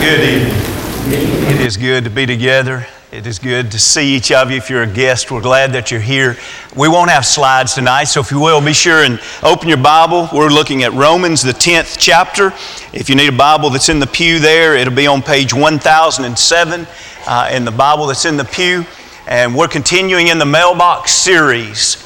Good 0.00 0.20
evening. 0.22 1.54
It 1.54 1.60
is 1.60 1.76
good 1.76 2.04
to 2.04 2.10
be 2.10 2.24
together. 2.24 2.86
It 3.12 3.26
is 3.26 3.38
good 3.38 3.70
to 3.72 3.78
see 3.78 4.16
each 4.16 4.32
of 4.32 4.50
you. 4.50 4.56
If 4.56 4.70
you're 4.70 4.84
a 4.84 4.90
guest, 4.90 5.30
we're 5.30 5.42
glad 5.42 5.74
that 5.74 5.90
you're 5.90 6.00
here. 6.00 6.38
We 6.74 6.88
won't 6.88 7.10
have 7.10 7.26
slides 7.26 7.74
tonight, 7.74 8.04
so 8.04 8.20
if 8.20 8.30
you 8.30 8.40
will, 8.40 8.64
be 8.64 8.72
sure 8.72 9.04
and 9.04 9.20
open 9.42 9.68
your 9.68 9.76
Bible. 9.76 10.26
We're 10.32 10.48
looking 10.48 10.84
at 10.84 10.94
Romans, 10.94 11.42
the 11.42 11.52
10th 11.52 11.98
chapter. 11.98 12.54
If 12.94 13.10
you 13.10 13.14
need 13.14 13.28
a 13.28 13.36
Bible 13.36 13.68
that's 13.68 13.90
in 13.90 13.98
the 13.98 14.06
pew 14.06 14.38
there, 14.38 14.74
it'll 14.74 14.94
be 14.94 15.06
on 15.06 15.20
page 15.20 15.52
1007 15.52 16.86
uh, 17.26 17.50
in 17.52 17.66
the 17.66 17.70
Bible 17.70 18.06
that's 18.06 18.24
in 18.24 18.38
the 18.38 18.46
pew. 18.46 18.86
And 19.28 19.54
we're 19.54 19.68
continuing 19.68 20.28
in 20.28 20.38
the 20.38 20.46
mailbox 20.46 21.12
series. 21.12 22.00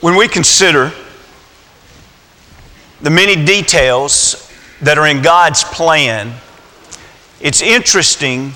When 0.00 0.16
we 0.16 0.28
consider 0.28 0.92
the 3.02 3.10
many 3.10 3.44
details 3.44 4.47
that 4.82 4.98
are 4.98 5.06
in 5.06 5.22
God's 5.22 5.64
plan, 5.64 6.32
it's 7.40 7.62
interesting 7.62 8.52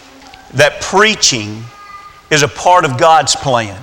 that 0.54 0.80
preaching 0.80 1.62
is 2.30 2.42
a 2.42 2.48
part 2.48 2.84
of 2.84 2.98
God's 2.98 3.36
plan. 3.36 3.80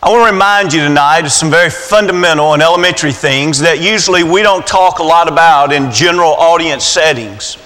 I 0.00 0.10
want 0.10 0.28
to 0.28 0.32
remind 0.32 0.72
you 0.72 0.80
tonight 0.80 1.24
of 1.24 1.32
some 1.32 1.50
very 1.50 1.70
fundamental 1.70 2.52
and 2.52 2.62
elementary 2.62 3.12
things 3.12 3.58
that 3.60 3.80
usually 3.80 4.22
we 4.22 4.42
don't 4.42 4.64
talk 4.64 5.00
a 5.00 5.02
lot 5.02 5.26
about 5.26 5.72
in 5.72 5.90
general 5.90 6.34
audience 6.34 6.84
settings. 6.84 7.58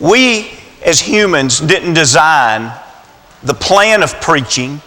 We, 0.00 0.50
as 0.82 0.98
humans, 0.98 1.60
didn't 1.60 1.92
design 1.92 2.72
the 3.42 3.52
plan 3.52 4.02
of 4.02 4.18
preaching. 4.20 4.80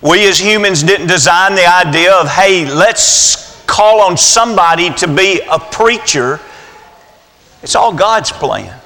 We, 0.00 0.28
as 0.28 0.38
humans, 0.38 0.84
didn't 0.84 1.08
design 1.08 1.56
the 1.56 1.66
idea 1.66 2.12
of, 2.14 2.28
hey, 2.28 2.64
let's 2.64 3.49
call 3.70 4.00
on 4.00 4.16
somebody 4.16 4.92
to 4.94 5.06
be 5.06 5.40
a 5.48 5.58
preacher, 5.58 6.40
it's 7.62 7.76
all 7.76 7.94
God's 7.94 8.32
plan. 8.32 8.76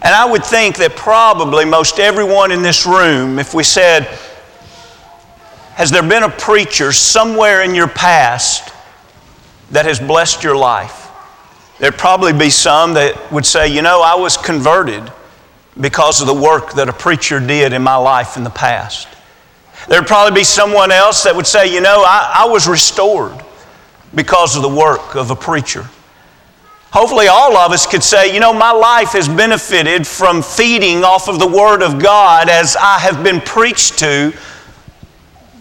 And 0.00 0.14
I 0.14 0.24
would 0.24 0.44
think 0.44 0.76
that 0.78 0.96
probably 0.96 1.66
most 1.66 2.00
everyone 2.00 2.50
in 2.52 2.62
this 2.62 2.86
room, 2.86 3.38
if 3.38 3.52
we 3.52 3.62
said, 3.62 4.04
Has 5.74 5.90
there 5.90 6.02
been 6.02 6.22
a 6.22 6.30
preacher 6.30 6.90
somewhere 6.90 7.62
in 7.62 7.74
your 7.74 7.86
past 7.86 8.72
that 9.70 9.84
has 9.84 10.00
blessed 10.00 10.42
your 10.42 10.56
life? 10.56 11.10
There'd 11.78 11.98
probably 11.98 12.32
be 12.32 12.48
some 12.48 12.94
that 12.94 13.30
would 13.30 13.44
say, 13.44 13.68
You 13.68 13.82
know, 13.82 14.00
I 14.00 14.14
was 14.14 14.38
converted 14.38 15.12
because 15.78 16.22
of 16.22 16.26
the 16.26 16.34
work 16.34 16.72
that 16.74 16.88
a 16.88 16.92
preacher 16.94 17.38
did 17.40 17.74
in 17.74 17.82
my 17.82 17.96
life 17.96 18.38
in 18.38 18.42
the 18.42 18.50
past. 18.50 19.06
There'd 19.86 20.06
probably 20.06 20.40
be 20.40 20.44
someone 20.44 20.90
else 20.90 21.24
that 21.24 21.36
would 21.36 21.46
say, 21.46 21.72
You 21.72 21.82
know, 21.82 22.02
I, 22.06 22.44
I 22.44 22.46
was 22.46 22.66
restored 22.66 23.38
because 24.14 24.56
of 24.56 24.62
the 24.62 24.68
work 24.68 25.14
of 25.14 25.30
a 25.30 25.36
preacher. 25.36 25.88
Hopefully, 26.92 27.26
all 27.26 27.56
of 27.56 27.72
us 27.72 27.86
could 27.86 28.02
say, 28.02 28.34
you 28.34 28.40
know, 28.40 28.52
my 28.52 28.70
life 28.70 29.12
has 29.12 29.26
benefited 29.26 30.06
from 30.06 30.42
feeding 30.42 31.04
off 31.04 31.26
of 31.26 31.38
the 31.38 31.46
Word 31.46 31.82
of 31.82 32.02
God 32.02 32.50
as 32.50 32.76
I 32.76 32.98
have 32.98 33.24
been 33.24 33.40
preached 33.40 33.98
to 34.00 34.34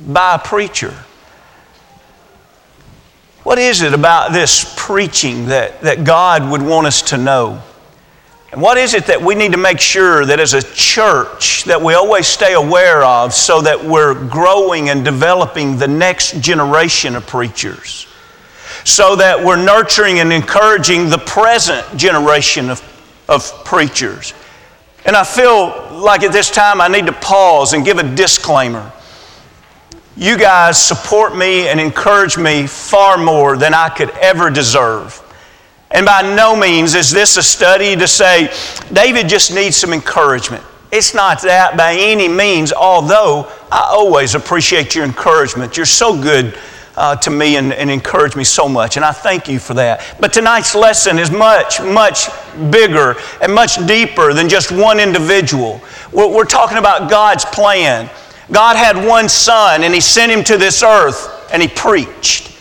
by 0.08 0.36
a 0.36 0.40
preacher. 0.40 0.94
What 3.44 3.60
is 3.60 3.82
it 3.82 3.94
about 3.94 4.34
this 4.34 4.74
preaching 4.78 5.46
that, 5.46 5.82
that 5.82 6.04
God 6.04 6.52
would 6.52 6.62
want 6.62 6.88
us 6.88 7.02
to 7.04 7.18
know? 7.18 7.62
And 8.52 8.62
what 8.62 8.78
is 8.78 8.94
it 8.94 9.06
that 9.06 9.22
we 9.22 9.34
need 9.34 9.54
to 9.54 9.58
make 9.58 9.80
sure 9.80 10.26
that 10.26 10.42
as 10.42 10.54
a 10.54 10.62
church 10.62 11.64
that 11.64 11.82
we 11.82 11.94
always 11.94 12.28
stay 12.28 12.54
aware 12.54 13.04
of 13.04 13.34
so 13.34 13.62
that 13.62 13.82
we're 13.82 14.14
growing 14.28 14.90
and 14.90 15.06
developing 15.06 15.78
the 15.78 15.88
next 15.88 16.42
generation 16.42 17.16
of 17.16 17.26
preachers? 17.26 18.08
So 18.84 19.16
that 19.16 19.44
we're 19.44 19.64
nurturing 19.64 20.20
and 20.20 20.32
encouraging 20.34 21.10
the 21.10 21.18
present 21.18 21.86
generation 21.98 22.70
of, 22.70 22.82
of 23.30 23.44
preachers. 23.66 24.34
And 25.06 25.16
I 25.16 25.24
feel 25.24 26.00
like 26.00 26.24
at 26.24 26.32
this 26.32 26.50
time 26.52 26.82
I 26.82 26.88
need 26.88 27.08
to 27.08 27.14
pause 27.14 27.74
and 27.74 27.84
give 27.84 27.98
a 27.98 28.16
disclaimer. 28.16 28.92
You 30.16 30.38
guys 30.38 30.84
support 30.84 31.36
me 31.36 31.68
and 31.68 31.80
encourage 31.80 32.38
me 32.38 32.68
far 32.68 33.18
more 33.18 33.58
than 33.58 33.74
I 33.74 33.90
could 33.90 34.12
ever 34.12 34.50
deserve. 34.50 35.18
And 35.90 36.06
by 36.06 36.22
no 36.36 36.56
means 36.56 36.96
is 36.96 37.12
this 37.12 37.38
a 37.38 37.44
study 37.44 37.96
to 37.96 38.08
say, 38.08 38.54
David 38.94 39.28
just 39.28 39.54
needs 39.54 39.76
some 39.76 39.94
encouragement. 39.94 40.64
It's 40.92 41.14
not 41.14 41.42
that 41.44 41.78
by 41.78 41.94
any 41.94 42.28
means, 42.28 42.74
although 42.74 43.50
I 43.72 43.88
always 43.90 44.36
appreciate 44.36 44.94
your 44.94 45.06
encouragement. 45.06 45.78
You're 45.78 45.86
so 45.86 46.22
good 46.22 46.58
uh, 47.02 47.16
to 47.16 47.32
me 47.32 47.58
and, 47.58 47.74
and 47.74 47.90
encouraged 47.90 48.36
me 48.36 48.44
so 48.44 48.70
much, 48.70 48.96
and 48.96 49.04
I 49.04 49.12
thank 49.12 49.48
you 49.48 49.58
for 49.58 49.74
that. 49.74 50.16
But 50.20 50.32
tonight's 50.32 50.76
lesson 50.76 51.18
is 51.18 51.32
much, 51.32 51.82
much 51.82 52.28
bigger 52.70 53.16
and 53.42 53.52
much 53.52 53.84
deeper 53.88 54.36
than 54.36 54.48
just 54.48 54.72
one 54.72 55.00
individual. 55.00 55.82
We're, 56.12 56.32
we're 56.32 56.46
talking 56.46 56.78
about 56.78 57.10
God's 57.10 57.44
plan. 57.44 58.08
God 58.52 58.76
had 58.76 58.96
one 58.96 59.30
son, 59.30 59.82
and 59.82 59.96
He 59.96 60.00
sent 60.00 60.32
him 60.32 60.44
to 60.44 60.58
this 60.58 60.84
earth, 60.84 61.50
and 61.52 61.60
He 61.60 61.68
preached. 61.68 62.56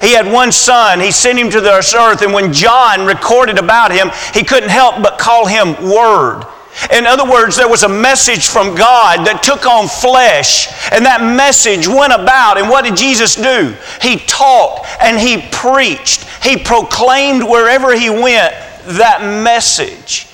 He 0.00 0.14
had 0.14 0.32
one 0.32 0.52
son, 0.52 0.98
he 0.98 1.12
sent 1.12 1.38
him 1.38 1.48
to 1.50 1.60
this 1.60 1.94
earth, 1.94 2.22
and 2.22 2.32
when 2.32 2.52
John 2.52 3.06
recorded 3.06 3.56
about 3.56 3.92
him, 3.92 4.10
he 4.34 4.42
couldn't 4.42 4.70
help 4.70 5.00
but 5.00 5.16
call 5.16 5.46
him 5.46 5.74
Word. 5.80 6.44
In 6.90 7.06
other 7.06 7.30
words, 7.30 7.56
there 7.56 7.68
was 7.68 7.82
a 7.82 7.88
message 7.88 8.48
from 8.48 8.74
God 8.74 9.26
that 9.26 9.42
took 9.42 9.66
on 9.66 9.88
flesh, 9.88 10.68
and 10.90 11.04
that 11.04 11.20
message 11.20 11.86
went 11.86 12.12
about. 12.12 12.58
And 12.58 12.68
what 12.68 12.84
did 12.84 12.96
Jesus 12.96 13.36
do? 13.36 13.76
He 14.00 14.16
taught 14.26 14.86
and 15.00 15.18
he 15.18 15.46
preached, 15.52 16.24
he 16.42 16.56
proclaimed 16.56 17.44
wherever 17.44 17.94
he 17.94 18.10
went 18.10 18.54
that 18.86 19.20
message. 19.22 20.26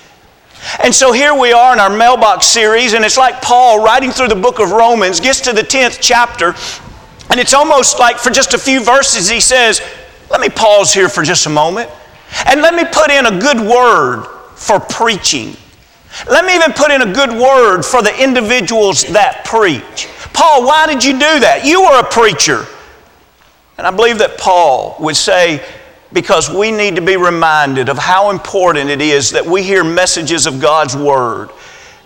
And 0.83 0.95
so 0.95 1.13
here 1.13 1.35
we 1.35 1.53
are 1.53 1.73
in 1.73 1.81
our 1.81 1.95
mailbox 1.95 2.47
series, 2.47 2.93
and 2.93 3.05
it's 3.05 3.17
like 3.17 3.41
Paul 3.43 3.83
writing 3.85 4.11
through 4.11 4.29
the 4.29 4.37
book 4.37 4.59
of 4.59 4.71
Romans 4.71 5.21
gets 5.21 5.41
to 5.43 5.53
the 5.53 5.63
10th 5.63 5.99
chapter, 6.01 6.55
and 7.31 7.39
it's 7.39 7.55
almost 7.55 7.99
like 7.99 8.19
for 8.19 8.31
just 8.31 8.55
a 8.55 8.59
few 8.59 8.83
verses 8.83 9.29
he 9.29 9.41
says, 9.41 9.81
Let 10.31 10.41
me 10.41 10.49
pause 10.49 10.93
here 10.93 11.09
for 11.09 11.23
just 11.23 11.47
a 11.47 11.51
moment, 11.51 11.91
and 12.47 12.61
let 12.61 12.75
me 12.75 12.85
put 12.91 13.11
in 13.11 13.27
a 13.27 13.39
good 13.39 13.61
word 13.61 14.25
for 14.57 14.81
preaching. 14.81 15.57
Let 16.29 16.45
me 16.45 16.55
even 16.55 16.73
put 16.73 16.91
in 16.91 17.03
a 17.03 17.13
good 17.13 17.31
word 17.31 17.83
for 17.83 18.03
the 18.03 18.23
individuals 18.23 19.05
that 19.13 19.45
preach. 19.45 20.09
Paul, 20.33 20.67
why 20.67 20.87
did 20.87 21.05
you 21.05 21.13
do 21.13 21.41
that? 21.41 21.65
You 21.65 21.83
were 21.83 22.01
a 22.01 22.05
preacher. 22.05 22.67
And 23.77 23.87
I 23.87 23.91
believe 23.91 24.19
that 24.19 24.39
Paul 24.39 24.97
would 25.01 25.17
say, 25.17 25.65
because 26.13 26.51
we 26.51 26.73
need 26.73 26.97
to 26.97 27.03
be 27.03 27.17
reminded 27.17 27.89
of 27.89 27.99
how 27.99 28.31
important 28.31 28.91
it 28.91 29.01
is 29.01 29.31
that 29.31 29.45
we 29.45 29.63
hear 29.63 29.85
messages 29.85 30.47
of 30.47 30.61
God's 30.61 30.97
Word 30.97 31.51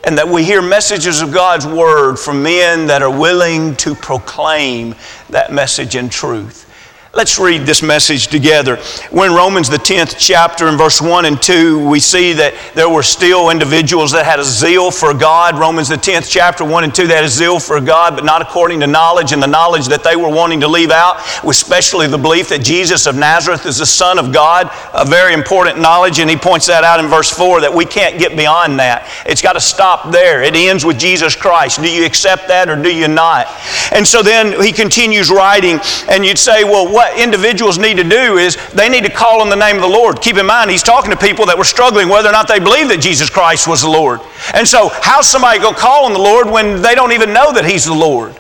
and 0.05 0.19
that 0.19 0.27
we 0.27 0.43
hear 0.43 0.61
messages 0.61 1.23
of 1.23 1.33
God's 1.33 1.67
Word 1.67 2.17
from 2.17 2.43
men 2.43 2.87
that 2.89 3.03
are 3.03 3.17
willing 3.17 3.77
to 3.77 3.95
proclaim 3.95 4.95
that 5.31 5.53
message 5.53 5.95
in 5.95 6.09
truth. 6.09 6.69
Let's 7.15 7.39
read 7.39 7.67
this 7.67 7.83
message 7.83 8.29
together. 8.29 8.79
We're 9.11 9.27
in 9.27 9.35
Romans, 9.35 9.69
the 9.69 9.77
10th 9.77 10.17
chapter, 10.19 10.67
in 10.69 10.79
verse 10.79 10.99
1 10.99 11.27
and 11.27 11.41
2, 11.43 11.87
we 11.87 12.01
see 12.01 12.33
that 12.33 12.55
there 12.75 12.89
were 12.89 13.03
still 13.03 13.51
individuals 13.51 14.13
that 14.13 14.25
had 14.25 14.41
a 14.41 14.45
zeal 14.45 14.91
for 14.91 15.13
God. 15.13 15.59
Romans, 15.59 15.91
the 15.91 15.97
10th 15.97 16.31
chapter, 16.31 16.65
1 16.65 16.85
and 16.85 16.95
2, 16.95 17.09
that 17.09 17.23
is 17.23 17.33
zeal 17.37 17.61
for 17.61 17.83
God, 17.83 18.17
but 18.17 18.25
not 18.25 18.41
according 18.41 18.81
to 18.81 18.87
knowledge. 18.87 19.33
And 19.33 19.43
the 19.43 19.47
knowledge 19.47 19.89
that 19.89 20.03
they 20.03 20.17
were 20.17 20.31
wanting 20.31 20.61
to 20.61 20.69
leave 20.69 20.91
out 20.91 21.17
was 21.45 21.61
especially 21.61 22.07
the 22.07 22.17
belief 22.17 22.49
that 22.49 22.65
Jesus 22.65 23.07
of 23.07 23.15
Nazareth 23.15 23.67
is 23.67 23.77
the 23.77 23.85
Son 23.85 24.19
of 24.19 24.33
God, 24.33 24.71
a 24.95 25.05
very 25.05 25.35
important 25.35 25.79
knowledge. 25.79 26.19
And 26.19 26.31
he 26.31 26.37
points 26.37 26.67
that 26.69 26.83
out 26.83 26.99
in 26.99 27.11
verse 27.11 27.31
4 27.31 27.61
that 27.61 27.75
we 27.75 27.85
can't 27.85 28.19
get 28.19 28.39
beyond 28.39 28.79
that. 28.79 29.07
It's 29.27 29.43
got 29.43 29.53
to 29.53 29.61
stop 29.61 30.13
there. 30.13 30.43
It 30.43 30.57
ends 30.57 30.83
with 30.83 30.99
Jesus 30.99 31.37
Christ. 31.37 31.83
Do 31.83 31.93
you 31.93 32.07
accept 32.07 32.49
that 32.49 32.71
or 32.71 32.83
do 32.83 32.91
you 32.91 33.07
not? 33.07 33.49
And 33.93 34.09
so 34.09 34.23
then 34.23 34.59
he 34.63 34.73
continues 34.73 35.31
writing, 35.31 35.79
and 36.09 36.25
you'd 36.25 36.39
say, 36.39 36.65
well, 36.65 36.91
what? 36.91 37.02
What 37.03 37.19
individuals 37.19 37.79
need 37.79 37.97
to 37.97 38.05
do 38.05 38.39
is 38.39 38.57
they 38.75 38.89
need 38.89 39.03
to 39.03 39.11
call 39.11 39.41
on 39.41 39.51
the 39.51 39.57
name 39.57 39.75
of 39.75 39.83
the 39.83 39.89
Lord. 39.89 40.21
Keep 40.21 40.37
in 40.37 40.47
mind, 40.47 40.71
he's 40.71 40.85
talking 40.85 41.11
to 41.11 41.17
people 41.17 41.47
that 41.47 41.59
were 41.59 41.65
struggling 41.65 42.09
whether 42.09 42.29
or 42.29 42.33
not 42.33 42.47
they 42.47 42.61
believe 42.61 42.89
that 42.89 43.01
Jesus 43.01 43.29
Christ 43.29 43.67
was 43.67 43.83
the 43.83 43.89
Lord. 43.89 44.21
And 44.55 44.67
so, 44.67 44.89
how's 45.03 45.29
somebody 45.29 45.59
going 45.59 45.75
to 45.75 45.81
call 45.81 46.05
on 46.05 46.13
the 46.13 46.21
Lord 46.21 46.49
when 46.49 46.81
they 46.81 46.95
don't 46.95 47.11
even 47.11 47.33
know 47.33 47.53
that 47.53 47.65
he's 47.65 47.87
the 47.87 47.95
Lord? 47.95 48.39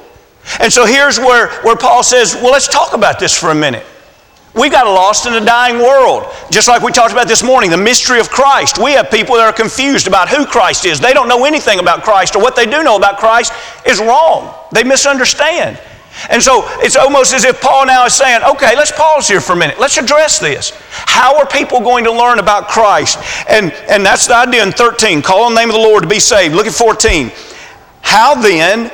And 0.61 0.73
so, 0.73 0.87
here's 0.87 1.19
where, 1.19 1.51
where 1.63 1.75
Paul 1.75 2.05
says, 2.05 2.35
well, 2.37 2.53
let's 2.53 2.69
talk 2.69 2.93
about 2.93 3.19
this 3.19 3.37
for 3.37 3.51
a 3.51 3.55
minute. 3.55 3.85
We've 4.55 4.71
got 4.71 4.87
a 4.87 4.91
lost 4.91 5.27
and 5.27 5.35
a 5.35 5.45
dying 5.45 5.79
world. 5.79 6.31
Just 6.53 6.69
like 6.69 6.83
we 6.83 6.93
talked 6.93 7.13
about 7.13 7.27
this 7.27 7.43
morning, 7.43 7.71
the 7.71 7.77
mystery 7.77 8.21
of 8.21 8.29
Christ. 8.29 8.79
We 8.79 8.93
have 8.93 9.11
people 9.11 9.35
that 9.37 9.47
are 9.47 9.53
confused 9.53 10.07
about 10.07 10.29
who 10.29 10.47
Christ 10.47 10.85
is. 10.85 11.01
They 11.01 11.15
don't 11.15 11.27
know 11.27 11.47
anything 11.47 11.81
about 11.81 12.05
Christ, 12.05 12.37
or 12.37 12.43
what 12.43 12.55
they 12.55 12.67
do 12.67 12.85
know 12.85 12.97
about 12.97 13.19
Christ 13.19 13.53
is 13.87 13.99
wrong. 13.99 14.55
They 14.71 14.85
misunderstand. 14.85 15.81
And 16.31 16.43
so 16.43 16.63
it's 16.81 16.97
almost 16.97 17.35
as 17.35 17.45
if 17.45 17.61
Paul 17.61 17.87
now 17.87 18.05
is 18.05 18.15
saying, 18.15 18.43
okay, 18.43 18.77
let's 18.77 18.93
pause 18.93 19.29
here 19.29 19.41
for 19.41 19.55
a 19.55 19.57
minute. 19.57 19.79
Let's 19.81 19.97
address 19.97 20.39
this. 20.39 20.73
How 20.91 21.39
are 21.39 21.47
people 21.47 21.81
going 21.81 22.05
to 22.05 22.13
learn 22.13 22.39
about 22.39 22.69
Christ? 22.69 23.19
And, 23.49 23.73
and 23.89 24.05
that's 24.05 24.27
the 24.27 24.37
idea 24.37 24.63
in 24.63 24.73
13. 24.73 25.23
Call 25.23 25.45
on 25.45 25.55
the 25.55 25.61
name 25.61 25.69
of 25.69 25.75
the 25.75 25.81
Lord 25.81 26.03
to 26.03 26.09
be 26.09 26.21
saved. 26.21 26.55
Look 26.55 26.67
at 26.67 26.75
14. 26.75 27.33
How 28.03 28.35
then, 28.35 28.91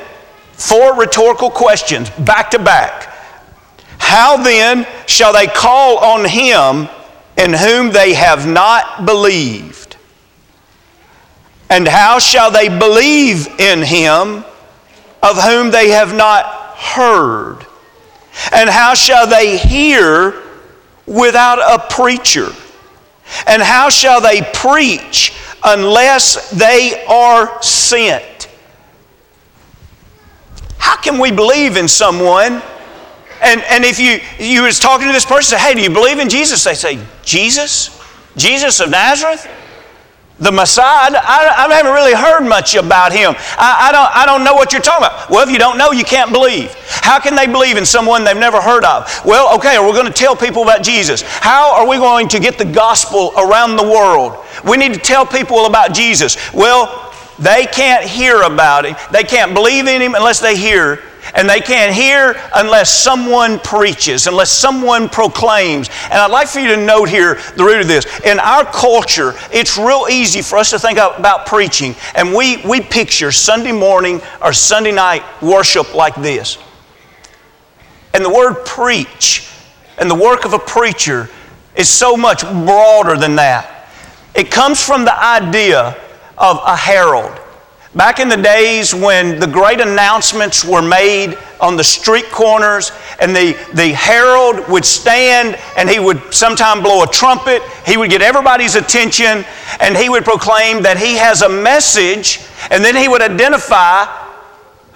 four 0.53 0.95
rhetorical 0.95 1.49
questions 1.49 2.09
back 2.11 2.51
to 2.51 2.59
back. 2.59 3.13
How 3.97 4.37
then 4.41 4.87
shall 5.07 5.33
they 5.33 5.47
call 5.47 5.97
on 5.99 6.25
him 6.25 6.89
in 7.37 7.53
whom 7.53 7.91
they 7.91 8.13
have 8.13 8.47
not 8.47 9.05
believed? 9.05 9.97
And 11.69 11.87
how 11.87 12.17
shall 12.17 12.49
they 12.49 12.69
believe 12.69 13.47
in 13.59 13.83
him 13.83 14.43
of 15.21 15.41
whom 15.43 15.69
they 15.69 15.89
have 15.89 16.15
not 16.15 16.58
heard? 16.79 17.65
And 18.53 18.69
how 18.69 18.93
shall 18.93 19.27
they 19.27 19.57
hear 19.57 20.41
without 21.05 21.59
a 21.59 21.93
preacher? 21.93 22.49
And 23.45 23.61
how 23.61 23.89
shall 23.89 24.21
they 24.21 24.41
preach 24.53 25.33
unless 25.63 26.49
they 26.51 27.05
are 27.07 27.61
sent? 27.61 28.47
How 30.77 30.95
can 31.01 31.19
we 31.19 31.31
believe 31.31 31.77
in 31.77 31.87
someone? 31.87 32.61
And, 33.41 33.61
and 33.69 33.83
if 33.85 33.99
you, 33.99 34.19
you 34.39 34.63
was 34.63 34.79
talking 34.79 35.07
to 35.07 35.13
this 35.13 35.25
person, 35.25 35.57
say, 35.57 35.63
hey, 35.63 35.73
do 35.73 35.81
you 35.81 35.89
believe 35.89 36.19
in 36.19 36.29
Jesus? 36.29 36.63
They 36.63 36.73
say, 36.73 36.99
Jesus? 37.23 38.01
Jesus 38.35 38.79
of 38.79 38.89
Nazareth? 38.89 39.47
The 40.39 40.51
Messiah? 40.51 41.11
I, 41.13 41.67
I 41.67 41.73
haven't 41.73 41.91
really 41.91 42.13
heard 42.13 42.47
much 42.47 42.75
about 42.75 43.11
him. 43.11 43.35
I, 43.57 43.89
I, 43.89 43.91
don't, 43.91 44.15
I 44.15 44.25
don't 44.25 44.45
know 44.45 44.53
what 44.53 44.71
you're 44.71 44.81
talking 44.81 45.05
about. 45.05 45.29
Well, 45.29 45.45
if 45.45 45.51
you 45.51 45.59
don't 45.59 45.77
know, 45.77 45.91
you 45.91 46.05
can't 46.05 46.31
believe. 46.31 46.73
How 46.87 47.19
can 47.19 47.35
they 47.35 47.45
believe 47.45 47.75
in 47.75 47.85
someone 47.85 48.23
they've 48.23 48.37
never 48.37 48.61
heard 48.61 48.85
of? 48.85 49.09
Well, 49.25 49.53
okay, 49.57 49.77
we're 49.79 49.93
going 49.93 50.07
to 50.07 50.13
tell 50.13 50.35
people 50.35 50.63
about 50.63 50.81
Jesus. 50.81 51.23
How 51.25 51.75
are 51.75 51.87
we 51.87 51.97
going 51.97 52.29
to 52.29 52.39
get 52.39 52.57
the 52.57 52.65
gospel 52.65 53.33
around 53.37 53.75
the 53.75 53.83
world? 53.83 54.45
We 54.63 54.77
need 54.77 54.93
to 54.93 54.99
tell 54.99 55.25
people 55.25 55.65
about 55.65 55.93
Jesus. 55.93 56.37
Well, 56.53 57.13
they 57.37 57.65
can't 57.65 58.05
hear 58.05 58.41
about 58.43 58.85
him. 58.85 58.95
They 59.11 59.23
can't 59.23 59.53
believe 59.53 59.87
in 59.87 60.01
him 60.01 60.15
unless 60.15 60.39
they 60.39 60.55
hear 60.55 61.03
and 61.35 61.49
they 61.49 61.59
can't 61.59 61.93
hear 61.93 62.35
unless 62.55 62.93
someone 62.93 63.59
preaches, 63.59 64.27
unless 64.27 64.51
someone 64.51 65.09
proclaims. 65.09 65.89
And 66.05 66.13
I'd 66.13 66.31
like 66.31 66.47
for 66.47 66.59
you 66.59 66.69
to 66.69 66.85
note 66.85 67.09
here 67.09 67.35
the 67.55 67.63
root 67.63 67.81
of 67.81 67.87
this. 67.87 68.05
In 68.21 68.39
our 68.39 68.65
culture, 68.65 69.33
it's 69.51 69.77
real 69.77 70.07
easy 70.09 70.41
for 70.41 70.57
us 70.57 70.69
to 70.71 70.79
think 70.79 70.97
about 70.97 71.45
preaching, 71.45 71.95
and 72.15 72.33
we, 72.33 72.57
we 72.65 72.81
picture 72.81 73.31
Sunday 73.31 73.71
morning 73.71 74.21
or 74.41 74.53
Sunday 74.53 74.91
night 74.91 75.23
worship 75.41 75.93
like 75.93 76.15
this. 76.15 76.57
And 78.13 78.25
the 78.25 78.29
word 78.29 78.65
preach 78.65 79.49
and 79.97 80.09
the 80.09 80.15
work 80.15 80.45
of 80.45 80.53
a 80.53 80.59
preacher 80.59 81.29
is 81.75 81.89
so 81.89 82.17
much 82.17 82.41
broader 82.41 83.17
than 83.17 83.35
that. 83.35 83.89
It 84.35 84.49
comes 84.49 84.83
from 84.83 85.05
the 85.05 85.23
idea 85.23 85.97
of 86.37 86.59
a 86.65 86.75
herald. 86.75 87.39
Back 87.95 88.19
in 88.19 88.29
the 88.29 88.37
days 88.37 88.93
when 88.93 89.39
the 89.39 89.47
great 89.47 89.81
announcements 89.81 90.63
were 90.63 90.81
made 90.81 91.35
on 91.59 91.75
the 91.75 91.83
street 91.83 92.29
corners, 92.29 92.91
and 93.19 93.35
the, 93.35 93.53
the 93.73 93.87
herald 93.89 94.69
would 94.69 94.85
stand 94.85 95.57
and 95.75 95.89
he 95.89 95.99
would 95.99 96.31
sometime 96.31 96.83
blow 96.83 97.01
a 97.01 97.07
trumpet, 97.07 97.63
he 97.87 97.97
would 97.97 98.11
get 98.11 98.21
everybody's 98.21 98.75
attention, 98.75 99.43
and 99.79 99.97
he 99.97 100.07
would 100.07 100.23
proclaim 100.23 100.83
that 100.83 100.99
he 100.99 101.17
has 101.17 101.41
a 101.41 101.49
message, 101.49 102.39
and 102.69 102.83
then 102.85 102.95
he 102.95 103.07
would 103.07 103.23
identify 103.23 104.05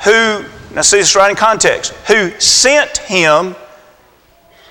who, 0.03 0.45
now 0.75 0.81
see 0.81 0.97
this 0.97 1.15
right 1.15 1.31
in 1.31 1.35
context, 1.35 1.93
who 2.07 2.29
sent 2.39 2.97
him. 2.99 3.55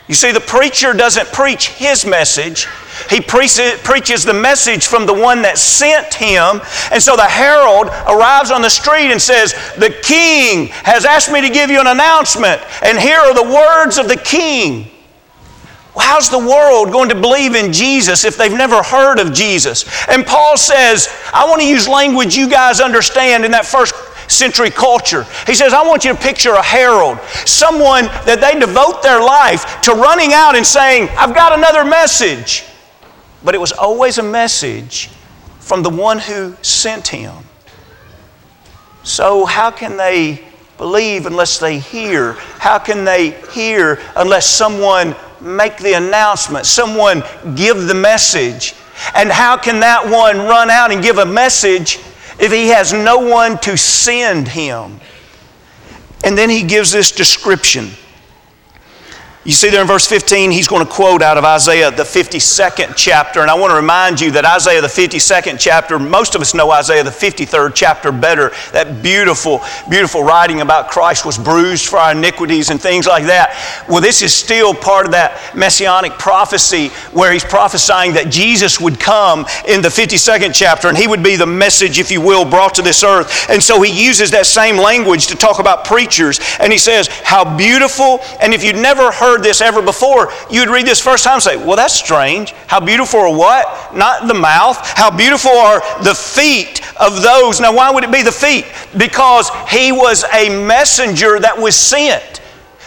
You 0.06 0.14
see, 0.14 0.30
the 0.30 0.40
preacher 0.40 0.92
doesn't 0.92 1.26
preach 1.32 1.70
his 1.70 2.06
message, 2.06 2.68
he 3.10 3.20
preaches 3.20 4.24
the 4.24 4.34
message 4.34 4.86
from 4.86 5.06
the 5.06 5.14
one 5.14 5.42
that 5.42 5.58
sent 5.58 6.14
him. 6.14 6.60
And 6.90 7.02
so 7.02 7.16
the 7.16 7.22
herald 7.22 7.88
arrives 8.08 8.50
on 8.50 8.62
the 8.62 8.70
street 8.70 9.10
and 9.10 9.20
says, 9.20 9.52
The 9.76 9.96
king 10.02 10.68
has 10.84 11.04
asked 11.04 11.30
me 11.32 11.40
to 11.40 11.50
give 11.50 11.70
you 11.70 11.80
an 11.80 11.86
announcement, 11.86 12.60
and 12.82 12.98
here 12.98 13.18
are 13.18 13.34
the 13.34 13.52
words 13.52 13.98
of 13.98 14.08
the 14.08 14.16
king. 14.16 14.88
Well, 15.94 16.06
how's 16.06 16.30
the 16.30 16.38
world 16.38 16.90
going 16.90 17.10
to 17.10 17.14
believe 17.14 17.54
in 17.54 17.72
Jesus 17.72 18.24
if 18.24 18.38
they've 18.38 18.50
never 18.50 18.82
heard 18.82 19.18
of 19.18 19.34
Jesus? 19.34 19.84
And 20.08 20.24
Paul 20.24 20.56
says, 20.56 21.08
I 21.34 21.46
want 21.46 21.60
to 21.60 21.68
use 21.68 21.86
language 21.86 22.34
you 22.34 22.48
guys 22.48 22.80
understand 22.80 23.44
in 23.44 23.50
that 23.50 23.66
first 23.66 23.94
century 24.30 24.70
culture. 24.70 25.26
He 25.46 25.54
says, 25.54 25.74
I 25.74 25.86
want 25.86 26.04
you 26.04 26.12
to 26.12 26.18
picture 26.18 26.54
a 26.54 26.62
herald, 26.62 27.20
someone 27.46 28.06
that 28.24 28.40
they 28.40 28.58
devote 28.58 29.02
their 29.02 29.20
life 29.20 29.82
to 29.82 29.92
running 29.92 30.32
out 30.32 30.56
and 30.56 30.66
saying, 30.66 31.10
I've 31.10 31.34
got 31.34 31.52
another 31.52 31.84
message 31.84 32.64
but 33.44 33.54
it 33.54 33.58
was 33.58 33.72
always 33.72 34.18
a 34.18 34.22
message 34.22 35.08
from 35.58 35.82
the 35.82 35.90
one 35.90 36.18
who 36.18 36.54
sent 36.62 37.08
him. 37.08 37.34
So, 39.04 39.44
how 39.44 39.70
can 39.70 39.96
they 39.96 40.44
believe 40.78 41.26
unless 41.26 41.58
they 41.58 41.78
hear? 41.78 42.34
How 42.58 42.78
can 42.78 43.04
they 43.04 43.30
hear 43.52 44.00
unless 44.16 44.46
someone 44.46 45.16
make 45.40 45.76
the 45.78 45.94
announcement, 45.94 46.66
someone 46.66 47.22
give 47.54 47.86
the 47.86 47.94
message? 47.94 48.74
And 49.14 49.30
how 49.30 49.56
can 49.56 49.80
that 49.80 50.04
one 50.04 50.38
run 50.38 50.70
out 50.70 50.92
and 50.92 51.02
give 51.02 51.18
a 51.18 51.26
message 51.26 51.98
if 52.38 52.52
he 52.52 52.68
has 52.68 52.92
no 52.92 53.18
one 53.18 53.58
to 53.58 53.76
send 53.76 54.48
him? 54.48 55.00
And 56.24 56.38
then 56.38 56.50
he 56.50 56.62
gives 56.62 56.92
this 56.92 57.10
description. 57.10 57.90
You 59.44 59.50
see 59.50 59.70
there 59.70 59.80
in 59.80 59.88
verse 59.88 60.06
15, 60.06 60.52
he's 60.52 60.68
going 60.68 60.86
to 60.86 60.92
quote 60.92 61.20
out 61.20 61.36
of 61.36 61.44
Isaiah, 61.44 61.90
the 61.90 62.04
52nd 62.04 62.94
chapter. 62.94 63.40
And 63.40 63.50
I 63.50 63.54
want 63.54 63.72
to 63.72 63.74
remind 63.74 64.20
you 64.20 64.30
that 64.32 64.44
Isaiah, 64.44 64.80
the 64.80 64.86
52nd 64.86 65.58
chapter, 65.58 65.98
most 65.98 66.36
of 66.36 66.40
us 66.40 66.54
know 66.54 66.70
Isaiah, 66.70 67.02
the 67.02 67.10
53rd 67.10 67.72
chapter 67.74 68.12
better. 68.12 68.52
That 68.70 69.02
beautiful, 69.02 69.60
beautiful 69.90 70.22
writing 70.22 70.60
about 70.60 70.90
Christ 70.90 71.26
was 71.26 71.38
bruised 71.38 71.88
for 71.88 71.98
our 71.98 72.12
iniquities 72.12 72.70
and 72.70 72.80
things 72.80 73.08
like 73.08 73.24
that. 73.24 73.84
Well, 73.88 74.00
this 74.00 74.22
is 74.22 74.32
still 74.32 74.74
part 74.74 75.06
of 75.06 75.12
that 75.12 75.56
messianic 75.56 76.12
prophecy 76.20 76.90
where 77.10 77.32
he's 77.32 77.44
prophesying 77.44 78.12
that 78.12 78.30
Jesus 78.30 78.78
would 78.80 79.00
come 79.00 79.40
in 79.66 79.82
the 79.82 79.88
52nd 79.88 80.54
chapter 80.54 80.86
and 80.86 80.96
he 80.96 81.08
would 81.08 81.24
be 81.24 81.34
the 81.34 81.46
message, 81.46 81.98
if 81.98 82.12
you 82.12 82.20
will, 82.20 82.48
brought 82.48 82.76
to 82.76 82.82
this 82.82 83.02
earth. 83.02 83.50
And 83.50 83.60
so 83.60 83.82
he 83.82 84.06
uses 84.06 84.30
that 84.30 84.46
same 84.46 84.76
language 84.76 85.26
to 85.26 85.34
talk 85.34 85.58
about 85.58 85.84
preachers. 85.84 86.38
And 86.60 86.72
he 86.72 86.78
says, 86.78 87.08
How 87.24 87.56
beautiful, 87.56 88.20
and 88.40 88.54
if 88.54 88.62
you'd 88.62 88.76
never 88.76 89.10
heard 89.10 89.31
heard 89.32 89.42
this 89.42 89.60
ever 89.60 89.82
before, 89.82 90.30
you 90.50 90.60
would 90.60 90.68
read 90.68 90.86
this 90.86 91.00
first 91.00 91.24
time 91.24 91.34
and 91.34 91.42
say, 91.42 91.56
Well, 91.56 91.76
that's 91.76 91.94
strange. 91.94 92.52
How 92.66 92.80
beautiful 92.80 93.20
are 93.20 93.36
what? 93.36 93.94
Not 93.94 94.28
the 94.28 94.34
mouth. 94.34 94.76
How 94.96 95.14
beautiful 95.14 95.50
are 95.50 95.80
the 96.02 96.14
feet 96.14 96.80
of 97.00 97.22
those. 97.22 97.60
Now, 97.60 97.74
why 97.74 97.90
would 97.90 98.04
it 98.04 98.12
be 98.12 98.22
the 98.22 98.32
feet? 98.32 98.66
Because 98.96 99.50
he 99.68 99.92
was 99.92 100.24
a 100.32 100.48
messenger 100.66 101.40
that 101.40 101.56
was 101.56 101.76
sent. 101.76 102.40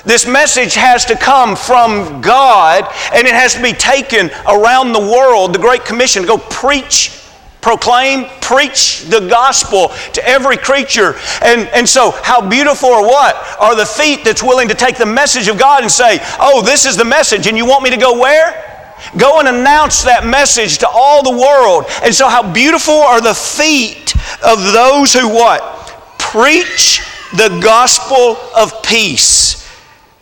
This 0.06 0.28
message 0.28 0.76
has 0.76 1.04
to 1.06 1.16
come 1.16 1.56
from 1.56 2.22
God 2.22 2.86
and 3.12 3.26
it 3.26 3.34
has 3.34 3.56
to 3.56 3.62
be 3.62 3.74
taken 3.74 4.30
around 4.48 4.94
the 4.94 5.00
world. 5.00 5.54
The 5.54 5.60
Great 5.60 5.84
Commission 5.84 6.22
to 6.22 6.28
go 6.28 6.38
preach 6.38 7.25
proclaim, 7.66 8.26
preach 8.42 9.06
the 9.06 9.22
gospel 9.22 9.88
to 10.14 10.24
every 10.24 10.56
creature. 10.56 11.16
And, 11.42 11.68
and 11.70 11.90
so, 11.90 12.12
how 12.12 12.48
beautiful 12.48 12.90
or 12.90 13.02
what 13.02 13.36
are 13.60 13.76
the 13.76 13.88
feet 13.88 14.24
that's 14.24 14.44
willing 14.44 14.68
to 14.68 14.76
take 14.76 14.98
the 14.98 15.06
message 15.08 15.48
of 15.48 15.58
God 15.58 15.82
and 15.82 15.92
say, 15.92 16.20
Oh, 16.40 16.62
this 16.62 16.86
is 16.86 16.96
the 16.96 17.04
message, 17.04 17.48
and 17.48 17.58
you 17.58 17.66
want 17.66 17.82
me 17.82 17.90
to 17.90 17.98
go 17.98 18.20
where? 18.20 18.94
Go 19.18 19.40
and 19.40 19.48
announce 19.48 20.04
that 20.04 20.28
message 20.28 20.78
to 20.78 20.88
all 20.88 21.24
the 21.24 21.32
world. 21.32 21.86
And 22.04 22.14
so, 22.14 22.30
how 22.30 22.54
beautiful 22.54 22.94
are 22.94 23.20
the 23.20 23.34
feet 23.34 24.16
of 24.46 24.62
those 24.72 25.12
who 25.14 25.28
what? 25.28 25.90
Preach 26.20 27.02
the 27.32 27.60
gospel 27.64 28.38
of 28.56 28.84
peace. 28.84 29.68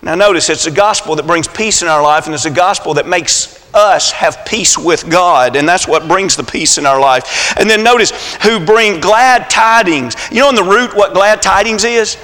Now, 0.01 0.15
notice 0.15 0.50
it's 0.50 0.65
a 0.65 0.71
gospel 0.71 1.17
that 1.17 1.27
brings 1.27 1.50
peace 1.50 1.81
in 1.81 1.89
our 1.89 2.01
life, 2.01 2.25
and 2.25 2.33
it's 2.33 2.45
a 2.45 2.51
gospel 2.51 2.93
that 2.93 3.05
makes 3.05 3.62
us 3.74 4.12
have 4.12 4.46
peace 4.46 4.77
with 4.77 5.10
God, 5.10 5.56
and 5.56 5.68
that's 5.68 5.88
what 5.88 6.08
brings 6.08 6.36
the 6.36 6.44
peace 6.44 6.77
in 6.77 6.86
our 6.86 7.00
life. 7.00 7.58
And 7.58 7.70
then 7.70 7.84
notice 7.84 8.12
who 8.38 8.60
bring 8.60 9.00
glad 9.00 9.50
tidings. 9.50 10.15
You 10.32 10.42
know, 10.42 10.50
in 10.50 10.56
the 10.56 10.63
root, 10.63 10.96
what 10.96 11.13
glad 11.13 11.42
tidings 11.42 11.84
is? 11.84 12.18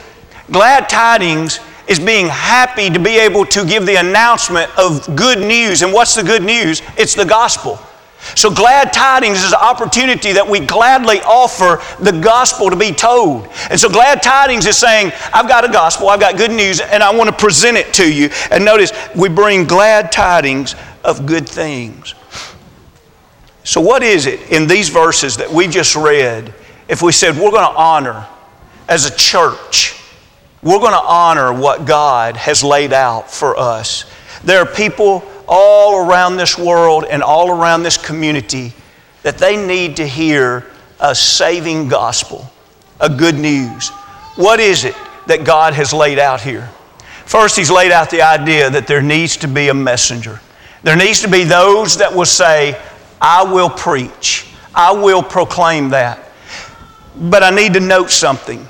Glad 0.51 0.89
tidings 0.89 1.60
is 1.88 2.00
being 2.00 2.27
happy 2.27 2.89
to 2.89 3.00
be 3.00 3.18
able 3.18 3.46
to 3.48 3.65
give 3.65 3.86
the 3.86 3.96
announcement 3.96 4.70
of 4.77 5.15
good 5.15 5.39
news. 5.39 5.82
And 5.82 5.91
what's 5.91 6.15
the 6.15 6.24
good 6.24 6.44
news? 6.44 6.82
It's 6.98 7.15
the 7.15 7.25
gospel. 7.25 7.79
So, 8.36 8.51
glad 8.51 8.91
tidings 8.91 9.44
is 9.44 9.53
an 9.53 9.60
opportunity 9.60 10.34
that 10.34 10.48
we 10.48 10.60
gladly 10.60 11.22
offer 11.22 11.82
the 12.03 12.12
gospel 12.12 12.70
to 12.70 12.75
be 12.75 12.91
told. 12.91 13.48
And 13.70 13.79
so, 13.79 13.89
glad 13.89 14.22
tidings 14.22 14.65
is 14.65 14.77
saying, 14.77 15.13
I've 15.34 15.48
got 15.48 15.63
a 15.63 15.72
gospel, 15.72 16.10
I've 16.10 16.20
got 16.20 16.38
good 16.38 16.51
news, 16.51 16.82
and 16.82 17.01
I 17.01 17.15
want 17.15 17.29
to 17.29 17.36
present 17.36 17.77
it 17.77 17.94
to 17.94 18.13
you. 18.13 18.29
And 18.51 18.63
notice, 18.65 18.91
we 19.15 19.29
bring 19.29 19.65
glad 19.65 20.12
tidings 20.12 20.75
of 21.03 21.25
good 21.25 21.48
things. 21.48 22.13
So, 23.63 23.82
what 23.82 24.03
is 24.03 24.25
it 24.25 24.51
in 24.51 24.68
these 24.68 24.89
verses 24.89 25.38
that 25.38 25.51
we 25.51 25.68
just 25.68 25.96
read 25.96 26.53
if 26.88 27.01
we 27.01 27.12
said 27.12 27.36
we're 27.36 27.51
going 27.51 27.72
to 27.72 27.77
honor 27.77 28.27
as 28.88 29.06
a 29.06 29.15
church? 29.15 29.96
We're 30.62 30.79
going 30.79 30.94
to 30.94 31.01
honor 31.01 31.53
what 31.53 31.86
God 31.86 32.36
has 32.36 32.63
laid 32.63 32.91
out 32.91 33.32
for 33.32 33.58
us. 33.58 34.06
There 34.44 34.60
are 34.60 34.65
people 34.65 35.24
all 35.48 36.06
around 36.06 36.38
this 36.38 36.58
world 36.58 37.06
and 37.06 37.24
all 37.24 37.50
around 37.50 37.84
this 37.84 37.98
community 37.98 38.74
that 39.24 39.38
they 39.38 39.56
need 39.56 39.98
to 39.98 40.08
hear 40.08 40.65
a 41.00 41.15
saving 41.15 41.88
gospel, 41.88 42.50
a 43.00 43.10
good 43.10 43.36
news. 43.36 43.89
What 44.36 44.60
is 44.60 44.84
it 44.84 44.96
that 45.27 45.44
God 45.46 45.74
has 45.74 45.94
laid 45.94 46.20
out 46.20 46.41
here? 46.41 46.70
First, 47.25 47.56
He's 47.56 47.72
laid 47.72 47.91
out 47.91 48.10
the 48.10 48.22
idea 48.22 48.70
that 48.70 48.88
there 48.88 49.01
needs 49.01 49.38
to 49.38 49.48
be 49.48 49.70
a 49.70 49.74
messenger. 49.74 50.39
There 50.83 50.95
needs 50.95 51.21
to 51.21 51.27
be 51.27 51.43
those 51.43 51.98
that 51.98 52.13
will 52.13 52.25
say, 52.25 52.79
I 53.21 53.43
will 53.43 53.69
preach, 53.69 54.48
I 54.74 54.91
will 54.91 55.24
proclaim 55.24 55.89
that. 55.89 56.19
But 57.15 57.43
I 57.43 57.50
need 57.50 57.74
to 57.74 57.79
note 57.79 58.12
something. 58.12 58.65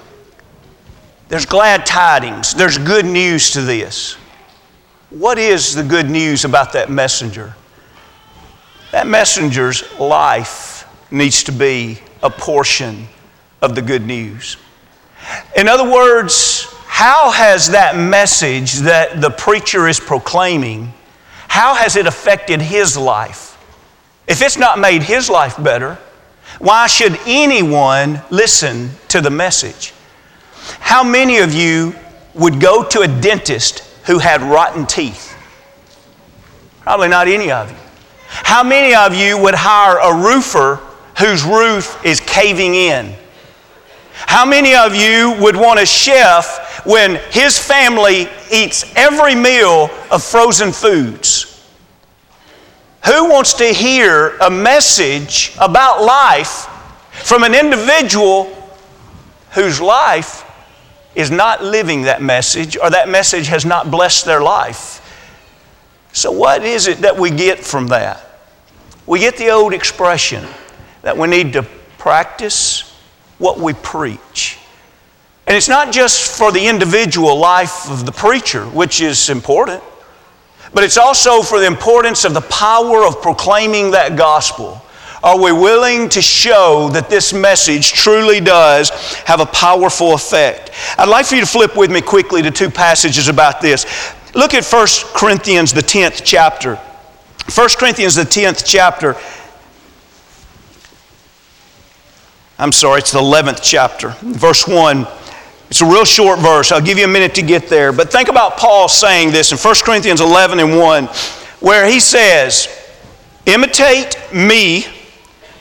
There's 1.28 1.46
glad 1.46 1.86
tidings, 1.86 2.54
there's 2.54 2.78
good 2.78 3.06
news 3.06 3.52
to 3.52 3.62
this. 3.62 4.16
What 5.12 5.38
is 5.38 5.76
the 5.76 5.84
good 5.84 6.10
news 6.10 6.46
about 6.46 6.74
that 6.74 6.90
messenger? 6.90 7.56
That 8.92 9.06
messenger's 9.06 10.00
life 10.00 10.88
needs 11.12 11.44
to 11.44 11.52
be 11.52 12.00
a 12.24 12.30
portion 12.30 13.08
of 13.62 13.76
the 13.76 13.82
good 13.82 14.06
news. 14.06 14.58
In 15.56 15.68
other 15.68 15.90
words, 15.90 16.66
how 16.86 17.32
has 17.32 17.70
that 17.70 17.96
message 17.96 18.74
that 18.80 19.22
the 19.22 19.30
preacher 19.30 19.88
is 19.88 20.00
proclaiming, 20.00 20.94
how 21.50 21.74
has 21.74 21.98
it 21.98 22.08
affected 22.08 22.62
his 22.62 22.96
life? 22.96 23.58
If 24.28 24.42
it's 24.42 24.58
not 24.58 24.80
made 24.80 25.02
his 25.02 25.30
life 25.30 25.62
better, 25.62 25.98
why 26.60 26.88
should 26.88 27.20
anyone 27.26 28.22
listen 28.30 28.92
to 29.10 29.20
the 29.20 29.32
message? 29.32 29.92
How 30.80 31.04
many 31.04 31.40
of 31.40 31.54
you 31.54 31.96
would 32.36 32.62
go 32.62 32.84
to 32.84 33.02
a 33.02 33.08
dentist 33.08 33.80
who 34.06 34.20
had 34.20 34.42
rotten 34.42 34.86
teeth? 34.86 35.36
Probably 36.82 37.08
not 37.08 37.28
any 37.28 37.52
of 37.52 37.70
you. 37.72 37.78
How 38.28 38.64
many 38.64 38.94
of 38.94 39.16
you 39.16 39.38
would 39.40 39.56
hire 39.56 39.98
a 39.98 40.16
roofer 40.16 40.76
whose 41.18 41.44
roof 41.44 42.00
is 42.06 42.20
caving 42.20 42.76
in? 42.76 43.16
How 44.28 44.46
many 44.46 44.76
of 44.76 44.96
you 44.96 45.36
would 45.42 45.56
want 45.56 45.80
a 45.80 45.86
chef 45.86 46.86
when 46.86 47.16
his 47.32 47.58
family 47.58 48.28
eats 48.52 48.86
every 48.96 49.36
meal 49.36 49.90
of 50.12 50.24
frozen 50.24 50.72
foods? 50.72 51.46
Who 53.06 53.30
wants 53.30 53.54
to 53.54 53.66
hear 53.66 54.38
a 54.38 54.50
message 54.50 55.54
about 55.60 56.04
life 56.04 56.68
from 57.12 57.44
an 57.44 57.56
individual 57.56 58.56
whose 59.52 59.80
life 59.82 60.46
is 61.16 61.32
not 61.32 61.64
living 61.64 62.04
that 62.04 62.22
message 62.22 62.78
or 62.78 62.90
that 62.90 63.10
message 63.10 63.48
has 63.48 63.66
not 63.66 63.90
blessed 63.90 64.26
their 64.26 64.42
life? 64.42 64.98
So, 66.12 66.32
what 66.32 66.64
is 66.64 66.88
it 66.88 67.00
that 67.00 67.18
we 67.18 67.32
get 67.32 67.60
from 67.60 67.88
that? 67.88 68.26
We 69.06 69.20
get 69.20 69.38
the 69.38 69.50
old 69.50 69.74
expression 69.74 70.46
that 71.02 71.18
we 71.18 71.28
need 71.28 71.54
to 71.54 71.64
practice 71.98 72.89
what 73.40 73.58
we 73.58 73.74
preach. 73.74 74.60
And 75.48 75.58
it's 75.58 75.68
not 75.68 75.92
just 75.92 76.38
for 76.38 76.52
the 76.52 76.68
individual 76.68 77.36
life 77.36 77.90
of 77.90 78.06
the 78.06 78.12
preacher, 78.12 78.66
which 78.66 79.02
is 79.02 79.32
important, 79.32 79.82
but 80.74 80.84
it's 80.84 80.98
also 80.98 81.42
for 81.42 81.60
the 81.60 81.66
importance 81.66 82.24
of 82.24 82.36
the 82.36 82.42
power 82.42 83.04
of 83.04 83.22
proclaiming 83.24 83.92
that 83.92 84.16
gospel. 84.16 84.80
Are 85.24 85.42
we 85.42 85.52
willing 85.52 86.08
to 86.10 86.22
show 86.22 86.90
that 86.94 87.10
this 87.10 87.34
message 87.34 87.92
truly 87.92 88.40
does 88.40 88.90
have 89.26 89.42
a 89.42 89.46
powerful 89.46 90.14
effect? 90.14 90.72
I'd 90.98 91.10
like 91.10 91.26
for 91.26 91.36
you 91.36 91.42
to 91.42 91.48
flip 91.48 91.76
with 91.76 91.92
me 91.92 92.02
quickly 92.02 92.42
to 92.44 92.52
two 92.52 92.70
passages 92.70 93.28
about 93.28 93.60
this. 93.60 93.86
Look 94.36 94.54
at 94.54 94.64
1 94.64 94.88
Corinthians, 95.14 95.74
the 95.74 95.82
10th 95.82 96.22
chapter. 96.24 96.76
1 96.76 97.70
Corinthians, 97.78 98.16
the 98.16 98.22
10th 98.22 98.64
chapter. 98.66 99.18
I'm 102.60 102.74
sorry, 102.74 103.00
it's 103.00 103.14
the 103.14 103.20
11th 103.20 103.62
chapter, 103.64 104.10
verse 104.20 104.68
1. 104.68 105.08
It's 105.70 105.80
a 105.80 105.86
real 105.86 106.04
short 106.04 106.40
verse. 106.40 106.74
I'll 106.74 106.82
give 106.82 106.98
you 106.98 107.06
a 107.06 107.08
minute 107.08 107.34
to 107.36 107.42
get 107.42 107.70
there. 107.70 107.94
But 107.94 108.12
think 108.12 108.28
about 108.28 108.58
Paul 108.58 108.90
saying 108.90 109.32
this 109.32 109.54
in 109.54 109.58
1 109.58 109.76
Corinthians 109.86 110.20
11 110.20 110.60
and 110.60 110.78
1, 110.78 111.06
where 111.62 111.90
he 111.90 112.02
says, 112.02 112.68
Imitate 113.46 114.18
me 114.34 114.86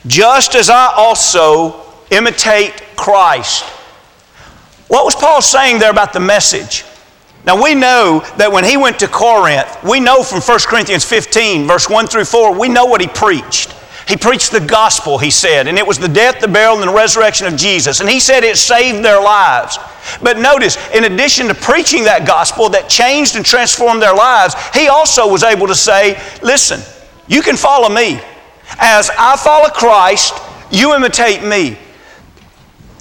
just 0.09 0.57
as 0.57 0.71
I 0.71 0.93
also 0.97 1.85
imitate 2.11 2.83
Christ. 2.97 3.63
What 4.89 5.05
was 5.05 5.15
Paul 5.15 5.41
saying 5.41 5.79
there 5.79 5.93
about 5.93 6.13
the 6.13 6.21
message? 6.21 6.85
Now 7.47 7.63
we 7.63 7.77
know 7.77 8.25
that 8.39 8.51
when 8.51 8.65
he 8.65 8.77
went 8.77 8.99
to 8.99 9.07
Corinth, 9.07 9.69
we 9.85 10.01
know 10.01 10.25
from 10.25 10.41
1 10.41 10.59
Corinthians 10.67 11.05
15, 11.05 11.69
verse 11.69 11.89
1 11.89 12.09
through 12.09 12.25
4, 12.25 12.59
we 12.59 12.69
know 12.69 12.87
what 12.87 13.01
he 13.01 13.07
preached. 13.07 13.73
He 14.09 14.17
preached 14.17 14.53
the 14.53 14.61
gospel, 14.61 15.19
he 15.19 15.31
said, 15.31 15.69
and 15.69 15.77
it 15.77 15.87
was 15.87 15.99
the 15.99 16.09
death, 16.09 16.41
the 16.41 16.49
burial, 16.49 16.81
and 16.81 16.89
the 16.89 16.95
resurrection 16.95 17.47
of 17.47 17.57
Jesus. 17.57 18.01
And 18.01 18.09
he 18.09 18.21
said 18.21 18.43
it 18.43 18.57
saved 18.57 19.05
their 19.05 19.21
lives. 19.21 19.79
But 20.23 20.39
notice, 20.39 20.79
in 20.95 21.05
addition 21.05 21.47
to 21.49 21.55
preaching 21.55 22.05
that 22.05 22.27
gospel 22.27 22.71
that 22.71 22.89
changed 22.89 23.37
and 23.37 23.45
transformed 23.45 24.01
their 24.01 24.15
lives, 24.15 24.55
he 24.73 24.89
also 24.89 25.31
was 25.31 25.43
able 25.43 25.67
to 25.67 25.75
say, 25.75 26.19
Listen, 26.43 26.81
you 27.27 27.43
can 27.43 27.55
follow 27.55 27.91
me. 27.91 28.19
As 28.79 29.11
I 29.19 29.37
follow 29.37 29.69
Christ, 29.69 30.33
you 30.71 30.95
imitate 30.95 31.43
me. 31.45 31.77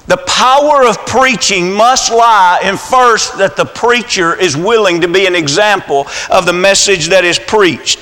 The 0.08 0.18
power 0.18 0.86
of 0.86 0.98
preaching 1.06 1.72
must 1.72 2.12
lie 2.12 2.60
in 2.64 2.76
first 2.76 3.38
that 3.38 3.56
the 3.56 3.66
preacher 3.66 4.36
is 4.36 4.58
willing 4.58 5.02
to 5.02 5.08
be 5.08 5.26
an 5.26 5.36
example 5.36 6.08
of 6.30 6.46
the 6.46 6.54
message 6.54 7.08
that 7.08 7.24
is 7.24 7.40
preached. 7.40 8.00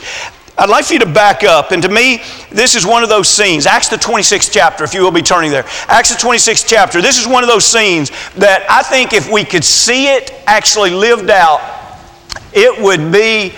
I'd 0.58 0.70
like 0.70 0.86
for 0.86 0.94
you 0.94 1.00
to 1.00 1.06
back 1.06 1.44
up. 1.44 1.72
And 1.72 1.84
to 1.84 1.90
me, 1.90 2.22
this 2.50 2.76
is 2.76 2.86
one 2.86 3.04
of 3.04 3.10
those 3.10 3.28
scenes. 3.28 3.66
Acts 3.66 3.90
the 3.90 3.98
26th 3.98 4.50
chapter, 4.52 4.84
if 4.84 4.94
you 4.94 5.02
will 5.02 5.12
be 5.12 5.22
turning 5.22 5.52
there. 5.52 5.66
Acts 5.88 6.10
the 6.10 6.16
26th 6.16 6.66
chapter. 6.68 7.02
This 7.02 7.20
is 7.20 7.28
one 7.28 7.44
of 7.44 7.50
those 7.50 7.66
scenes 7.66 8.12
that 8.36 8.66
I 8.70 8.82
think 8.82 9.14
if 9.14 9.30
we 9.30 9.44
could 9.44 9.64
see 9.64 10.08
it 10.08 10.32
actually 10.48 10.92
lived 10.92 11.30
out, 11.30 11.62
it 12.54 12.82
would 12.82 13.12
be 13.12 13.54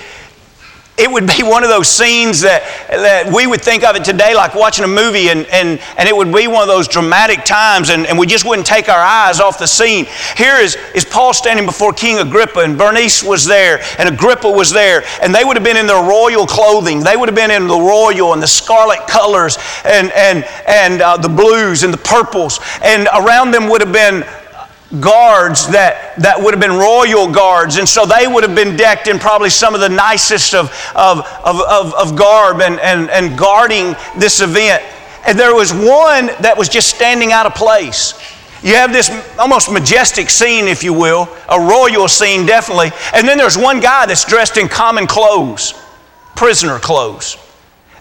it 0.98 1.12
would 1.12 1.28
be 1.28 1.44
one 1.44 1.64
of 1.64 1.70
those 1.70 1.88
scenes 1.88 2.42
that, 2.42 2.64
that 2.90 3.32
we 3.32 3.46
would 3.46 3.62
think 3.62 3.84
of 3.84 3.96
it 3.96 4.04
today 4.04 4.34
like 4.34 4.56
watching 4.56 4.84
a 4.84 4.88
movie 4.88 5.30
and, 5.30 5.46
and, 5.48 5.80
and 5.96 6.10
it 6.10 6.16
would 6.16 6.34
be 6.34 6.48
one 6.48 6.64
of 6.64 6.68
those 6.68 6.88
dramatic 6.88 7.46
times 7.46 7.92
and, 7.92 8.08
and 8.08 8.18
we 8.18 8.26
just 8.26 8.46
wouldn't 8.46 8.66
take 8.66 8.90
our 8.90 9.00
eyes 9.00 9.40
off 9.40 9.60
the 9.60 9.68
scene. 9.68 10.08
Here 10.36 10.56
is, 10.56 10.76
is 10.96 11.06
Paul 11.06 11.36
standing 11.36 11.68
before 11.68 11.94
King 11.94 12.18
Agrippa 12.18 12.62
and 12.62 12.76
Bernice 12.76 13.22
was 13.24 13.46
there 13.46 13.80
and 14.00 14.10
Agrippa 14.10 14.50
was 14.50 14.72
there 14.72 15.04
and 15.22 15.34
they 15.34 15.44
would 15.44 15.56
have 15.56 15.64
been 15.64 15.78
in 15.78 15.86
their 15.86 16.02
royal 16.02 16.48
clothing. 16.48 17.02
They 17.02 17.16
would 17.16 17.30
have 17.30 17.36
been 17.36 17.52
in 17.52 17.68
the 17.68 17.80
royal 17.80 18.34
and 18.34 18.42
the 18.42 18.48
scarlet 18.48 19.08
colors 19.08 19.60
and, 19.86 20.12
and, 20.14 20.44
and 20.68 21.02
uh, 21.04 21.18
the 21.18 21.30
blues 21.30 21.84
and 21.84 21.94
the 21.94 22.00
purples 22.00 22.60
and 22.82 23.08
around 23.14 23.52
them 23.52 23.70
would 23.70 23.82
have 23.82 23.94
been 23.94 24.26
guards 25.02 25.68
that, 25.68 26.16
that 26.18 26.42
would 26.42 26.54
have 26.54 26.62
been 26.62 26.78
royal 26.78 27.30
guards. 27.30 27.78
And 27.78 27.88
so 27.88 28.06
they 28.06 28.28
would 28.28 28.44
have 28.44 28.56
been 28.56 28.78
decked 28.78 29.08
in 29.08 29.20
probably 29.20 29.50
some 29.50 29.76
of 29.76 29.82
the 29.82 29.90
nicest 29.90 30.54
of, 30.54 30.72
of, 30.96 31.20
of, 31.44 31.62
of, 31.62 31.94
of 31.94 32.16
garb 32.16 32.62
and, 32.62 32.80
and, 32.80 33.10
and 33.10 33.38
guarding 33.38 33.96
this 34.18 34.42
event. 34.42 34.84
And 35.28 35.38
there 35.38 35.54
was 35.54 35.74
one 35.74 36.28
that 36.42 36.56
was 36.58 36.70
just 36.70 36.88
standing 36.96 37.34
out 37.34 37.46
of 37.46 37.54
place. 37.54 38.14
You 38.64 38.76
have 38.76 38.92
this 38.92 39.12
almost 39.38 39.72
majestic 39.72 40.30
scene, 40.30 40.68
if 40.68 40.84
you 40.84 40.94
will, 40.94 41.30
a 41.50 41.60
royal 41.60 42.08
scene, 42.08 42.46
definitely. 42.46 42.92
And 43.14 43.28
then 43.28 43.38
there's 43.38 43.58
one 43.58 43.80
guy 43.80 44.06
that's 44.06 44.26
dressed 44.26 44.58
in 44.58 44.68
common 44.68 45.06
clothes, 45.06 45.74
prisoner 46.36 46.80
clothes. 46.80 47.38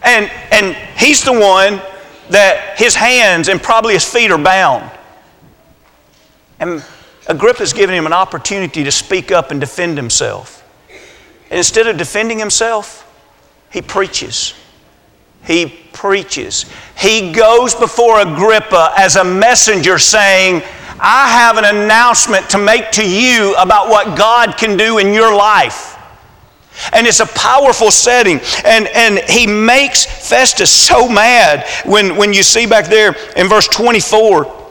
And, 0.03 0.31
and 0.53 0.77
he's 0.97 1.23
the 1.25 1.33
one 1.33 1.83
that 2.31 2.75
his 2.79 2.95
hands 2.95 3.49
and 3.49 3.61
probably 3.61 3.95
his 3.95 4.05
feet 4.05 4.31
are 4.31 4.43
bound. 4.43 4.91
And 6.61 6.85
Agrippa's 7.27 7.73
giving 7.73 7.97
him 7.97 8.07
an 8.07 8.13
opportunity 8.13 8.85
to 8.85 8.93
speak 8.93 9.33
up 9.33 9.51
and 9.51 9.61
defend 9.61 9.97
himself. 9.97 10.63
And 11.51 11.59
instead 11.59 11.87
of 11.87 11.97
defending 11.97 12.39
himself, 12.39 13.03
he 13.71 13.83
preaches. 13.83 14.55
He 15.45 15.67
preaches. 15.93 16.67
He 16.97 17.33
goes 17.33 17.75
before 17.75 18.21
Agrippa 18.21 18.93
as 18.97 19.17
a 19.17 19.25
messenger 19.25 19.99
saying, 19.99 20.63
I 20.99 21.29
have 21.29 21.59
an 21.59 21.65
announcement 21.65 22.49
to 22.51 22.59
make 22.59 22.91
to 22.93 23.09
you 23.09 23.55
about 23.57 23.89
what 23.89 24.17
God 24.17 24.57
can 24.57 24.77
do 24.77 24.99
in 24.99 25.13
your 25.13 25.35
life. 25.35 25.97
And 26.93 27.07
it's 27.07 27.21
a 27.21 27.27
powerful 27.27 27.91
setting. 27.91 28.41
And, 28.65 28.87
and 28.89 29.19
he 29.29 29.47
makes 29.47 30.05
Festus 30.05 30.71
so 30.71 31.09
mad 31.09 31.67
when, 31.85 32.17
when 32.17 32.33
you 32.33 32.43
see 32.43 32.67
back 32.67 32.87
there 32.87 33.15
in 33.37 33.49
verse 33.49 33.69
24 33.69 34.66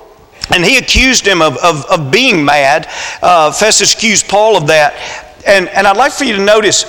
and 0.53 0.63
he 0.63 0.77
accused 0.77 1.25
him 1.25 1.41
of, 1.41 1.57
of, 1.57 1.85
of 1.85 2.11
being 2.11 2.45
mad. 2.45 2.87
Uh, 3.21 3.51
Festus 3.51 3.93
accused 3.93 4.27
Paul 4.27 4.57
of 4.57 4.67
that. 4.67 4.93
And, 5.45 5.67
and 5.69 5.87
I'd 5.87 5.97
like 5.97 6.11
for 6.11 6.23
you 6.23 6.35
to 6.35 6.43
notice 6.43 6.83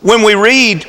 when 0.00 0.22
we 0.22 0.34
read 0.34 0.86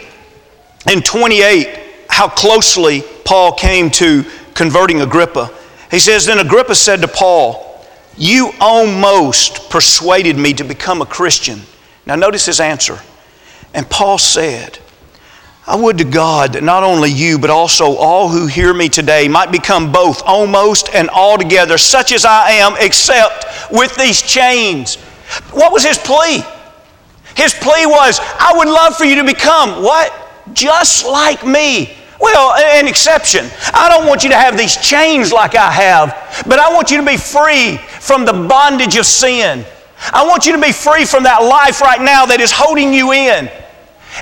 in 0.90 1.02
28 1.02 1.80
how 2.10 2.28
closely 2.28 3.04
Paul 3.26 3.54
came 3.54 3.90
to 3.92 4.24
converting 4.54 5.02
Agrippa. 5.02 5.52
He 5.92 6.00
says, 6.00 6.26
Then 6.26 6.40
Agrippa 6.40 6.76
said 6.76 7.02
to 7.02 7.08
Paul, 7.08 7.86
You 8.18 8.52
almost 8.60 9.70
persuaded 9.70 10.38
me 10.38 10.54
to 10.54 10.64
become 10.64 11.02
a 11.02 11.06
Christian. 11.06 11.62
Now, 12.06 12.16
notice 12.16 12.46
his 12.46 12.60
answer. 12.60 13.00
And 13.74 13.90
Paul 13.90 14.18
said, 14.18 14.80
I 15.66 15.76
would 15.76 15.98
to 16.00 16.04
God 16.04 16.54
that 16.54 16.64
not 16.64 16.84
only 16.84 17.10
you, 17.10 17.40
but 17.40 17.50
also 17.50 17.96
all 17.96 18.28
who 18.28 18.48
hear 18.48 18.74
me 18.74 18.90
today 18.90 19.28
might 19.28 19.52
become 19.52 19.92
both 19.92 20.22
almost 20.26 20.90
and 20.94 21.10
altogether 21.10 21.78
such 21.78 22.12
as 22.12 22.26
I 22.26 22.52
am, 22.52 22.76
except 22.80 23.46
with 23.72 23.96
these 23.96 24.22
chains. 24.22 24.96
What 25.52 25.72
was 25.72 25.84
his 25.84 25.98
plea? 25.98 26.44
His 27.36 27.54
plea 27.54 27.86
was, 27.86 28.20
I 28.22 28.54
would 28.58 28.68
love 28.68 28.96
for 28.96 29.06
you 29.06 29.16
to 29.16 29.24
become 29.24 29.82
what? 29.82 30.20
just 30.52 31.06
like 31.06 31.46
me. 31.46 31.96
Well, 32.20 32.54
an 32.54 32.88
exception. 32.88 33.50
I 33.74 33.90
don't 33.90 34.08
want 34.08 34.24
you 34.24 34.30
to 34.30 34.36
have 34.36 34.58
these 34.58 34.78
chains 34.78 35.32
like 35.32 35.56
I 35.56 35.72
have, 35.72 36.44
but 36.48 36.60
I 36.60 36.74
want 36.74 36.92
you 36.92 36.98
to 36.98 37.06
be 37.06 37.18
free 37.18 37.78
from 38.00 38.26
the 38.26 38.34
bondage 38.34 38.96
of 38.96 39.06
sin. 39.06 39.66
I 40.12 40.26
want 40.26 40.46
you 40.46 40.54
to 40.54 40.62
be 40.62 40.72
free 40.72 41.06
from 41.06 41.24
that 41.24 41.44
life 41.44 41.82
right 41.82 42.02
now 42.02 42.26
that 42.26 42.40
is 42.40 42.52
holding 42.52 42.94
you 42.94 43.12
in. 43.14 43.50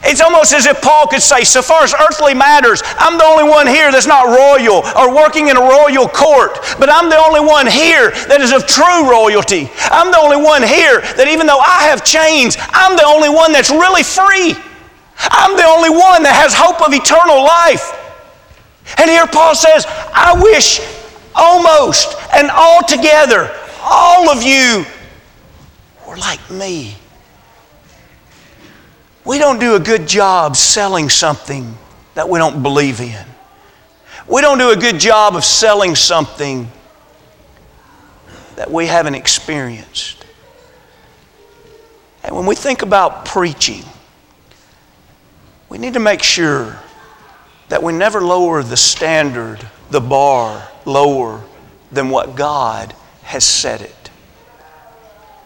It's 0.04 0.22
almost 0.22 0.54
as 0.54 0.66
if 0.66 0.82
Paul 0.82 1.08
could 1.08 1.22
say, 1.22 1.44
so 1.44 1.62
far 1.62 1.84
as 1.84 1.94
earthly 1.94 2.34
matters, 2.34 2.82
I'm 2.98 3.18
the 3.18 3.26
only 3.26 3.44
one 3.44 3.68
here 3.68 3.92
that's 3.92 4.08
not 4.08 4.26
royal 4.26 4.84
or 4.96 5.14
working 5.14 5.50
in 5.50 5.58
a 5.58 5.62
royal 5.62 6.08
court, 6.08 6.60
but 6.80 6.90
I'm 6.90 7.10
the 7.10 7.18
only 7.18 7.42
one 7.42 7.68
here 7.68 8.12
that 8.32 8.40
is 8.42 8.52
of 8.52 8.66
true 8.66 9.10
royalty. 9.10 9.70
I'm 9.92 10.12
the 10.12 10.20
only 10.20 10.38
one 10.38 10.64
here 10.64 11.02
that 11.02 11.28
even 11.28 11.46
though 11.46 11.60
I 11.60 11.92
have 11.92 12.04
chains, 12.04 12.56
I'm 12.72 12.96
the 12.96 13.06
only 13.06 13.30
one 13.30 13.52
that's 13.52 13.70
really 13.70 14.04
free. 14.04 14.56
I'm 15.30 15.56
the 15.56 15.68
only 15.68 15.92
one 15.92 16.24
that 16.24 16.34
has 16.34 16.54
hope 16.56 16.82
of 16.82 16.94
eternal 16.94 17.44
life. 17.44 17.94
And 18.98 19.10
here 19.10 19.28
Paul 19.28 19.56
says, 19.56 19.86
I 20.14 20.34
wish 20.42 20.82
almost 21.36 22.16
and 22.34 22.50
altogether 22.50 23.52
all 23.84 24.30
of 24.30 24.44
you 24.44 24.86
were 26.08 26.18
like 26.18 26.42
me. 26.50 26.96
We 29.24 29.38
don't 29.38 29.60
do 29.60 29.76
a 29.76 29.80
good 29.80 30.08
job 30.08 30.56
selling 30.56 31.10
something 31.10 31.78
that 32.16 32.28
we 32.28 32.40
don't 32.40 32.64
believe 32.64 33.00
in. 33.00 33.26
We 34.28 34.42
don't 34.42 34.58
do 34.58 34.72
a 34.72 34.76
good 34.76 35.00
job 35.00 35.36
of 35.36 35.44
selling 35.44 35.96
something 35.96 36.72
that 38.56 38.72
we 38.72 38.88
haven't 38.88 39.16
experienced. 39.16 40.26
And 42.24 42.36
when 42.36 42.46
we 42.46 42.56
think 42.56 42.82
about 42.82 43.26
preaching, 43.26 43.84
we 45.70 45.78
need 45.78 45.94
to 45.94 46.00
make 46.00 46.24
sure 46.24 46.80
that 47.70 47.82
we 47.82 47.94
never 47.94 48.22
lower 48.22 48.64
the 48.64 48.78
standard, 48.78 49.66
the 49.90 50.02
bar, 50.02 50.68
lower 50.86 51.42
than 51.92 52.10
what 52.10 52.36
God 52.36 52.94
has 53.24 53.44
set 53.44 53.82
it. 53.82 54.10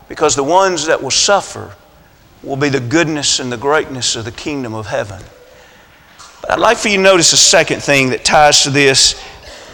Because 0.08 0.36
the 0.36 0.44
ones 0.44 0.88
that 0.88 1.02
will 1.02 1.12
suffer 1.12 1.76
will 2.46 2.56
be 2.56 2.70
the 2.70 2.80
goodness 2.80 3.40
and 3.40 3.52
the 3.52 3.58
greatness 3.58 4.16
of 4.16 4.26
the 4.26 4.32
kingdom 4.32 4.74
of 4.74 4.88
heaven. 4.88 5.22
But 6.42 6.52
I'd 6.52 6.60
like 6.60 6.78
for 6.78 6.90
you 6.90 6.98
to 6.98 7.04
notice 7.04 7.34
a 7.34 7.38
second 7.38 7.82
thing 7.82 8.10
that 8.10 8.24
ties 8.24 8.64
to 8.64 8.70
this, 8.70 9.22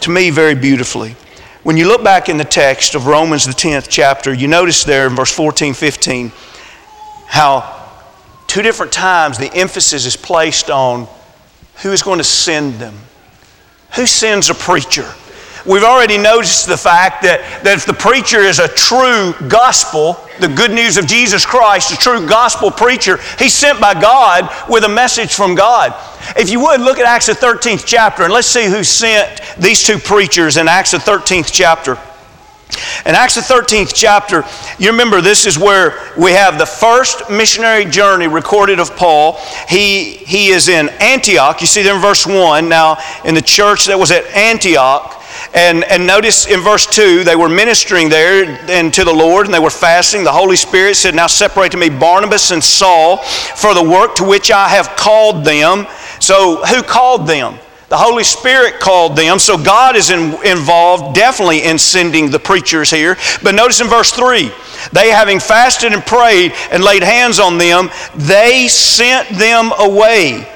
to 0.00 0.10
me, 0.10 0.30
very 0.30 0.54
beautifully. 0.54 1.16
When 1.62 1.76
you 1.76 1.86
look 1.86 2.02
back 2.02 2.28
in 2.28 2.38
the 2.38 2.44
text 2.44 2.94
of 2.94 3.06
Romans, 3.06 3.44
the 3.44 3.52
10th 3.52 3.88
chapter, 3.88 4.32
you 4.32 4.48
notice 4.48 4.82
there 4.82 5.06
in 5.06 5.14
verse 5.14 5.30
14, 5.30 5.74
15, 5.74 6.32
how 7.26 7.88
two 8.46 8.62
different 8.62 8.90
times 8.90 9.38
the 9.38 9.52
emphasis 9.54 10.06
is 10.06 10.16
placed 10.16 10.70
on 10.70 11.06
who 11.82 11.92
is 11.92 12.02
going 12.02 12.18
to 12.18 12.24
send 12.24 12.74
them. 12.74 12.94
Who 13.96 14.06
sends 14.06 14.50
a 14.50 14.54
preacher? 14.54 15.12
We've 15.64 15.84
already 15.84 16.18
noticed 16.18 16.66
the 16.66 16.76
fact 16.76 17.22
that, 17.22 17.62
that 17.62 17.74
if 17.74 17.86
the 17.86 17.92
preacher 17.92 18.40
is 18.40 18.58
a 18.58 18.68
true 18.68 19.32
gospel, 19.48 20.18
the 20.40 20.48
good 20.48 20.72
news 20.72 20.96
of 20.96 21.06
Jesus 21.06 21.46
Christ, 21.46 21.92
a 21.92 21.96
true 21.96 22.26
gospel 22.26 22.70
preacher, 22.70 23.18
he's 23.38 23.54
sent 23.54 23.80
by 23.80 23.94
God 23.94 24.50
with 24.68 24.84
a 24.84 24.88
message 24.88 25.34
from 25.34 25.54
God. 25.54 25.94
If 26.36 26.50
you 26.50 26.60
would, 26.60 26.80
look 26.80 26.98
at 26.98 27.06
Acts 27.06 27.26
the 27.26 27.34
13th 27.34 27.84
chapter 27.86 28.24
and 28.24 28.32
let's 28.32 28.48
see 28.48 28.66
who 28.66 28.82
sent 28.82 29.40
these 29.56 29.82
two 29.82 29.98
preachers 29.98 30.56
in 30.56 30.66
Acts 30.66 30.90
the 30.90 30.98
13th 30.98 31.52
chapter. 31.52 31.96
In 33.04 33.14
Acts 33.14 33.34
the 33.34 33.40
13th 33.40 33.92
chapter, 33.94 34.44
you 34.78 34.90
remember 34.90 35.20
this 35.20 35.46
is 35.46 35.58
where 35.58 36.12
we 36.16 36.32
have 36.32 36.58
the 36.58 36.66
first 36.66 37.28
missionary 37.30 37.84
journey 37.84 38.28
recorded 38.28 38.78
of 38.78 38.96
Paul. 38.96 39.38
He, 39.68 40.14
he 40.14 40.48
is 40.48 40.68
in 40.68 40.88
Antioch. 41.00 41.60
You 41.60 41.66
see 41.66 41.82
there 41.82 41.94
in 41.94 42.00
verse 42.00 42.26
1. 42.26 42.68
Now, 42.68 42.98
in 43.24 43.34
the 43.34 43.42
church 43.42 43.86
that 43.86 43.98
was 43.98 44.10
at 44.10 44.24
Antioch, 44.34 45.22
and, 45.54 45.84
and 45.84 46.06
notice 46.06 46.46
in 46.46 46.60
verse 46.60 46.86
2, 46.86 47.24
they 47.24 47.36
were 47.36 47.48
ministering 47.48 48.08
there 48.08 48.44
and 48.70 48.92
to 48.94 49.04
the 49.04 49.12
Lord, 49.12 49.46
and 49.46 49.54
they 49.54 49.58
were 49.58 49.70
fasting. 49.70 50.24
The 50.24 50.32
Holy 50.32 50.56
Spirit 50.56 50.96
said, 50.96 51.14
Now 51.14 51.26
separate 51.26 51.72
to 51.72 51.78
me 51.78 51.90
Barnabas 51.90 52.52
and 52.52 52.62
Saul 52.62 53.18
for 53.18 53.74
the 53.74 53.82
work 53.82 54.14
to 54.16 54.24
which 54.24 54.50
I 54.50 54.68
have 54.68 54.96
called 54.96 55.44
them. 55.44 55.86
So, 56.20 56.64
who 56.64 56.82
called 56.82 57.26
them? 57.26 57.58
The 57.92 57.98
Holy 57.98 58.24
Spirit 58.24 58.80
called 58.80 59.16
them, 59.16 59.38
so 59.38 59.58
God 59.58 59.96
is 59.96 60.08
in, 60.08 60.32
involved 60.46 61.14
definitely 61.14 61.64
in 61.64 61.76
sending 61.76 62.30
the 62.30 62.38
preachers 62.38 62.90
here. 62.90 63.18
But 63.42 63.54
notice 63.54 63.82
in 63.82 63.86
verse 63.86 64.10
3 64.12 64.50
they 64.92 65.10
having 65.10 65.38
fasted 65.38 65.92
and 65.92 66.02
prayed 66.02 66.54
and 66.70 66.82
laid 66.82 67.02
hands 67.02 67.38
on 67.38 67.58
them, 67.58 67.90
they 68.14 68.66
sent 68.68 69.28
them 69.36 69.72
away. 69.78 70.48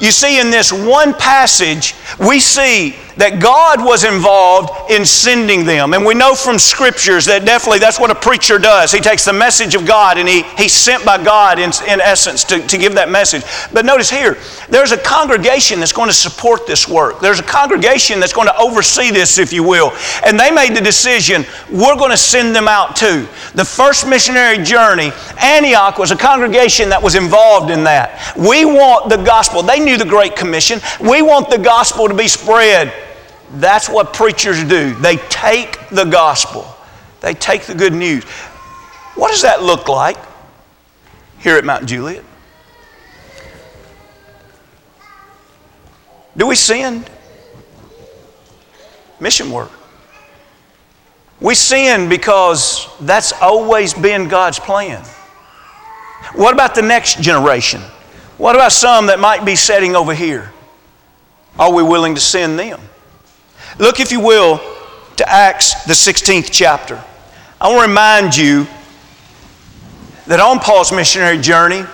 You 0.00 0.10
see, 0.10 0.38
in 0.38 0.50
this 0.50 0.70
one 0.70 1.14
passage, 1.14 1.94
we 2.18 2.40
see 2.40 2.94
that 3.16 3.40
God 3.40 3.84
was 3.84 4.04
involved 4.04 4.90
in 4.90 5.04
sending 5.04 5.64
them. 5.64 5.94
And 5.94 6.04
we 6.04 6.14
know 6.14 6.34
from 6.34 6.58
scriptures 6.58 7.26
that 7.26 7.44
definitely 7.44 7.78
that's 7.78 8.00
what 8.00 8.10
a 8.10 8.14
preacher 8.14 8.58
does. 8.58 8.92
He 8.92 9.00
takes 9.00 9.24
the 9.24 9.32
message 9.32 9.74
of 9.74 9.86
God 9.86 10.18
and 10.18 10.28
he, 10.28 10.42
he's 10.56 10.72
sent 10.72 11.04
by 11.04 11.22
God 11.22 11.58
in, 11.58 11.70
in 11.88 12.00
essence 12.00 12.44
to, 12.44 12.66
to 12.66 12.78
give 12.78 12.94
that 12.94 13.10
message. 13.10 13.42
But 13.72 13.84
notice 13.84 14.10
here, 14.10 14.38
there's 14.68 14.92
a 14.92 14.98
congregation 14.98 15.78
that's 15.78 15.92
going 15.92 16.08
to 16.08 16.14
support 16.14 16.66
this 16.66 16.88
work. 16.88 17.20
There's 17.20 17.40
a 17.40 17.44
congregation 17.44 18.20
that's 18.20 18.32
going 18.32 18.48
to 18.48 18.56
oversee 18.56 19.10
this, 19.10 19.38
if 19.38 19.52
you 19.52 19.62
will. 19.62 19.92
And 20.24 20.38
they 20.38 20.50
made 20.50 20.74
the 20.74 20.80
decision, 20.80 21.44
we're 21.70 21.96
going 21.96 22.10
to 22.10 22.16
send 22.16 22.54
them 22.56 22.68
out 22.68 22.96
too. 22.96 23.28
The 23.54 23.64
first 23.64 24.08
missionary 24.08 24.58
journey, 24.58 25.12
Antioch 25.40 25.98
was 25.98 26.10
a 26.10 26.16
congregation 26.16 26.88
that 26.88 27.02
was 27.02 27.14
involved 27.14 27.70
in 27.70 27.84
that. 27.84 28.34
We 28.36 28.64
want 28.64 29.10
the 29.10 29.16
gospel. 29.16 29.62
They 29.62 29.80
knew 29.80 29.96
the 29.96 30.04
Great 30.04 30.36
Commission. 30.36 30.80
We 31.00 31.22
want 31.22 31.50
the 31.50 31.58
gospel 31.58 32.08
to 32.08 32.14
be 32.14 32.28
spread. 32.28 32.92
That's 33.54 33.88
what 33.88 34.12
preachers 34.12 34.64
do. 34.64 34.94
They 34.94 35.16
take 35.16 35.88
the 35.90 36.04
gospel, 36.04 36.66
they 37.20 37.34
take 37.34 37.62
the 37.62 37.74
good 37.74 37.92
news. 37.92 38.24
What 39.14 39.30
does 39.30 39.42
that 39.42 39.62
look 39.62 39.88
like 39.88 40.16
here 41.38 41.56
at 41.56 41.64
Mount 41.64 41.86
Juliet? 41.86 42.24
Do 46.36 46.46
we 46.46 46.54
send? 46.54 47.08
Mission 49.20 49.50
work. 49.50 49.70
We 51.40 51.54
sin 51.54 52.08
because 52.08 52.88
that's 53.00 53.32
always 53.32 53.92
been 53.92 54.28
God's 54.28 54.58
plan. 54.58 55.04
What 56.34 56.54
about 56.54 56.74
the 56.74 56.82
next 56.82 57.20
generation? 57.20 57.82
What 58.38 58.54
about 58.54 58.72
some 58.72 59.06
that 59.06 59.20
might 59.20 59.44
be 59.44 59.56
sitting 59.56 59.94
over 59.94 60.14
here? 60.14 60.52
Are 61.58 61.72
we 61.72 61.82
willing 61.82 62.14
to 62.14 62.20
send 62.20 62.58
them? 62.58 62.80
Look, 63.78 64.00
if 64.00 64.12
you 64.12 64.20
will, 64.20 64.60
to 65.16 65.28
Acts, 65.28 65.84
the 65.84 65.94
16th 65.94 66.50
chapter. 66.52 67.02
I 67.60 67.68
want 67.68 67.84
to 67.84 67.88
remind 67.88 68.36
you 68.36 68.66
that 70.26 70.40
on 70.40 70.58
Paul's 70.58 70.92
missionary 70.92 71.38
journey, 71.38 71.84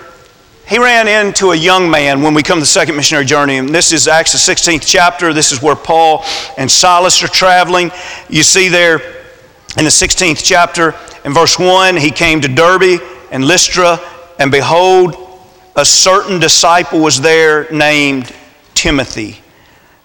he 0.67 0.77
ran 0.77 1.07
into 1.07 1.51
a 1.51 1.55
young 1.55 1.89
man 1.89 2.21
when 2.21 2.33
we 2.33 2.43
come 2.43 2.57
to 2.57 2.61
the 2.61 2.65
second 2.65 2.95
missionary 2.95 3.25
journey. 3.25 3.57
And 3.57 3.69
this 3.69 3.93
is 3.93 4.07
Acts, 4.07 4.33
the 4.33 4.53
16th 4.53 4.83
chapter. 4.85 5.33
This 5.33 5.51
is 5.51 5.61
where 5.61 5.75
Paul 5.75 6.23
and 6.57 6.69
Silas 6.69 7.23
are 7.23 7.27
traveling. 7.27 7.91
You 8.29 8.43
see 8.43 8.67
there 8.67 8.99
in 9.77 9.85
the 9.85 9.91
16th 9.91 10.43
chapter, 10.43 10.95
in 11.23 11.33
verse 11.33 11.57
1, 11.57 11.95
he 11.97 12.11
came 12.11 12.41
to 12.41 12.47
Derbe 12.47 13.01
and 13.31 13.45
Lystra, 13.45 13.99
and 14.37 14.51
behold, 14.51 15.15
a 15.75 15.85
certain 15.85 16.39
disciple 16.39 16.99
was 16.99 17.21
there 17.21 17.71
named 17.71 18.33
Timothy 18.73 19.41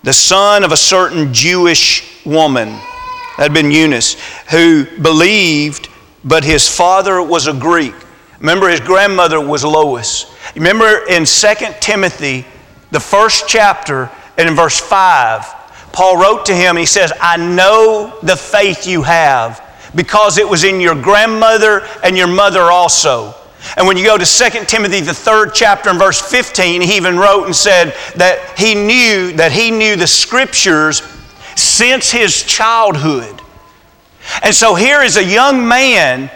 the 0.04 0.12
son 0.12 0.64
of 0.64 0.70
a 0.70 0.76
certain 0.76 1.32
Jewish 1.32 2.24
woman, 2.26 2.68
that 2.68 3.50
had 3.50 3.54
been 3.54 3.70
Eunice, 3.70 4.16
who 4.50 4.84
believed, 5.00 5.88
but 6.24 6.44
his 6.44 6.68
father 6.68 7.22
was 7.22 7.46
a 7.46 7.54
Greek. 7.54 7.94
Remember, 8.38 8.68
his 8.68 8.80
grandmother 8.80 9.40
was 9.40 9.64
Lois. 9.64 10.30
Remember 10.54 11.06
in 11.08 11.24
2 11.24 11.54
Timothy, 11.80 12.44
the 12.90 13.00
first 13.00 13.48
chapter, 13.48 14.10
and 14.36 14.46
in 14.46 14.54
verse 14.54 14.78
5, 14.78 15.42
Paul 15.92 16.18
wrote 16.18 16.46
to 16.46 16.54
him 16.54 16.76
he 16.76 16.86
says, 16.86 17.10
I 17.18 17.38
know 17.38 18.18
the 18.22 18.36
faith 18.36 18.86
you 18.86 19.02
have 19.02 19.62
because 19.94 20.36
it 20.36 20.46
was 20.46 20.64
in 20.64 20.80
your 20.80 21.00
grandmother 21.00 21.86
and 22.02 22.16
your 22.16 22.26
mother 22.26 22.62
also. 22.62 23.34
And 23.76 23.86
when 23.86 23.96
you 23.96 24.04
go 24.04 24.18
to 24.18 24.24
2 24.24 24.64
Timothy, 24.66 25.00
the 25.00 25.14
third 25.14 25.52
chapter 25.54 25.90
and 25.90 25.98
verse 25.98 26.20
15, 26.20 26.82
he 26.82 26.96
even 26.96 27.18
wrote 27.18 27.44
and 27.46 27.56
said 27.56 27.94
that 28.16 28.58
he 28.58 28.74
knew 28.74 29.32
that 29.32 29.52
he 29.52 29.70
knew 29.70 29.96
the 29.96 30.06
scriptures 30.06 31.02
since 31.56 32.10
his 32.10 32.42
childhood. 32.42 33.40
And 34.42 34.54
so 34.54 34.74
here 34.74 35.02
is 35.02 35.16
a 35.16 35.24
young 35.24 35.66
man 35.66 36.30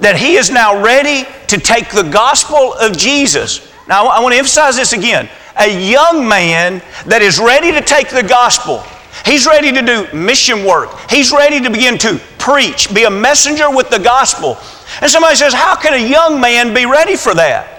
that 0.00 0.16
he 0.16 0.34
is 0.34 0.50
now 0.50 0.82
ready 0.82 1.26
to 1.48 1.58
take 1.58 1.90
the 1.90 2.04
gospel 2.04 2.74
of 2.74 2.96
Jesus. 2.96 3.72
Now, 3.88 4.06
I 4.06 4.20
want 4.20 4.34
to 4.34 4.38
emphasize 4.38 4.76
this 4.76 4.92
again. 4.92 5.28
A 5.58 5.90
young 5.90 6.28
man 6.28 6.82
that 7.06 7.22
is 7.22 7.38
ready 7.38 7.72
to 7.72 7.80
take 7.80 8.10
the 8.10 8.22
gospel. 8.22 8.84
He's 9.24 9.46
ready 9.46 9.72
to 9.72 9.82
do 9.82 10.06
mission 10.16 10.64
work. 10.64 10.90
He's 11.10 11.32
ready 11.32 11.60
to 11.60 11.70
begin 11.70 11.98
to 11.98 12.20
preach, 12.38 12.94
be 12.94 13.04
a 13.04 13.10
messenger 13.10 13.70
with 13.70 13.90
the 13.90 13.98
gospel. 13.98 14.56
And 15.00 15.10
somebody 15.10 15.36
says, 15.36 15.54
How 15.54 15.76
can 15.76 15.94
a 15.94 16.08
young 16.08 16.40
man 16.40 16.74
be 16.74 16.86
ready 16.86 17.16
for 17.16 17.34
that? 17.34 17.78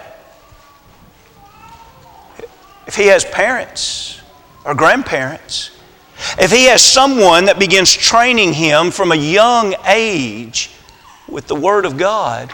if 2.89 2.95
he 2.95 3.05
has 3.05 3.23
parents 3.23 4.19
or 4.65 4.73
grandparents, 4.73 5.69
if 6.39 6.51
he 6.51 6.65
has 6.65 6.81
someone 6.81 7.45
that 7.45 7.59
begins 7.59 7.93
training 7.93 8.51
him 8.51 8.89
from 8.89 9.11
a 9.11 9.15
young 9.15 9.75
age 9.85 10.71
with 11.27 11.45
the 11.45 11.53
Word 11.53 11.85
of 11.85 11.97
God, 11.97 12.51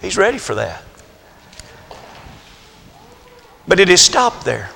he's 0.00 0.16
ready 0.16 0.38
for 0.38 0.54
that. 0.54 0.82
But 3.68 3.80
it 3.80 3.90
is 3.90 4.00
stopped 4.00 4.46
there. 4.46 4.70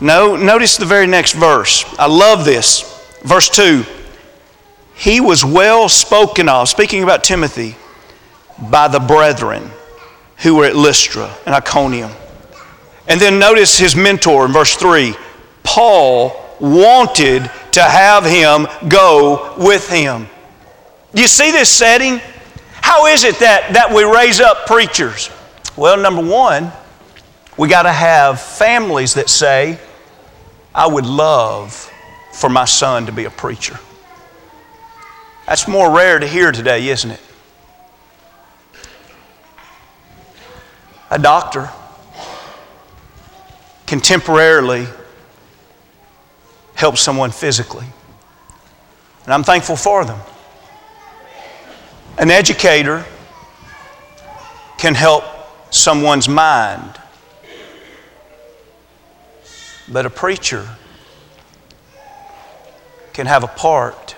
No, 0.00 0.36
notice 0.36 0.76
the 0.76 0.86
very 0.86 1.08
next 1.08 1.32
verse. 1.32 1.84
I 1.98 2.06
love 2.06 2.44
this. 2.44 2.82
Verse 3.24 3.48
2 3.48 3.84
He 4.98 5.20
was 5.20 5.44
well 5.44 5.88
spoken 5.88 6.48
of, 6.48 6.68
speaking 6.68 7.04
about 7.04 7.22
Timothy, 7.22 7.76
by 8.68 8.88
the 8.88 8.98
brethren 8.98 9.70
who 10.38 10.56
were 10.56 10.64
at 10.64 10.74
Lystra 10.74 11.32
and 11.46 11.54
Iconium. 11.54 12.10
And 13.06 13.20
then 13.20 13.38
notice 13.38 13.78
his 13.78 13.94
mentor 13.94 14.44
in 14.46 14.52
verse 14.52 14.74
3 14.74 15.14
Paul 15.62 16.44
wanted 16.58 17.48
to 17.72 17.82
have 17.82 18.24
him 18.24 18.66
go 18.88 19.54
with 19.56 19.88
him. 19.88 20.26
Do 21.14 21.22
you 21.22 21.28
see 21.28 21.52
this 21.52 21.70
setting? 21.70 22.20
How 22.80 23.06
is 23.06 23.22
it 23.22 23.38
that, 23.38 23.74
that 23.74 23.94
we 23.94 24.02
raise 24.02 24.40
up 24.40 24.66
preachers? 24.66 25.30
Well, 25.76 25.96
number 25.96 26.22
one, 26.22 26.72
we 27.56 27.68
got 27.68 27.82
to 27.82 27.92
have 27.92 28.40
families 28.40 29.14
that 29.14 29.30
say, 29.30 29.78
I 30.74 30.88
would 30.88 31.06
love 31.06 31.88
for 32.32 32.50
my 32.50 32.64
son 32.64 33.06
to 33.06 33.12
be 33.12 33.26
a 33.26 33.30
preacher. 33.30 33.78
That's 35.48 35.66
more 35.66 35.90
rare 35.90 36.18
to 36.18 36.26
hear 36.26 36.52
today, 36.52 36.88
isn't 36.88 37.10
it? 37.10 37.20
A 41.10 41.18
doctor 41.18 41.70
contemporarily 43.86 44.86
help 46.74 46.98
someone 46.98 47.30
physically. 47.30 47.86
And 49.24 49.32
I'm 49.32 49.42
thankful 49.42 49.76
for 49.76 50.04
them. 50.04 50.20
An 52.18 52.30
educator 52.30 53.06
can 54.76 54.94
help 54.94 55.24
someone's 55.70 56.28
mind. 56.28 57.00
But 59.90 60.04
a 60.04 60.10
preacher 60.10 60.68
can 63.14 63.26
have 63.26 63.44
a 63.44 63.48
part 63.48 64.14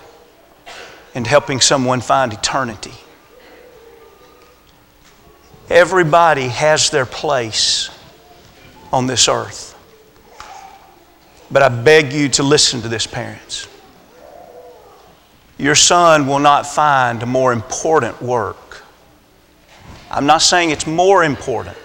in 1.13 1.25
helping 1.25 1.59
someone 1.59 2.01
find 2.01 2.33
eternity. 2.33 2.93
Everybody 5.69 6.47
has 6.47 6.89
their 6.89 7.05
place 7.05 7.89
on 8.91 9.07
this 9.07 9.27
earth. 9.27 9.77
But 11.49 11.63
I 11.63 11.69
beg 11.69 12.13
you 12.13 12.29
to 12.29 12.43
listen 12.43 12.81
to 12.81 12.87
this, 12.87 13.07
parents. 13.07 13.67
Your 15.57 15.75
son 15.75 16.27
will 16.27 16.39
not 16.39 16.65
find 16.65 17.21
a 17.21 17.25
more 17.25 17.53
important 17.53 18.21
work. 18.21 18.83
I'm 20.09 20.25
not 20.25 20.41
saying 20.41 20.71
it's 20.71 20.87
more 20.87 21.23
important, 21.23 21.77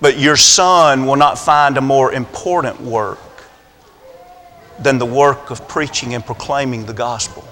but 0.00 0.18
your 0.18 0.36
son 0.36 1.06
will 1.06 1.16
not 1.16 1.38
find 1.38 1.76
a 1.76 1.80
more 1.80 2.12
important 2.12 2.80
work 2.80 3.18
than 4.78 4.98
the 4.98 5.06
work 5.06 5.50
of 5.50 5.68
preaching 5.68 6.14
and 6.14 6.24
proclaiming 6.24 6.86
the 6.86 6.94
gospel. 6.94 7.46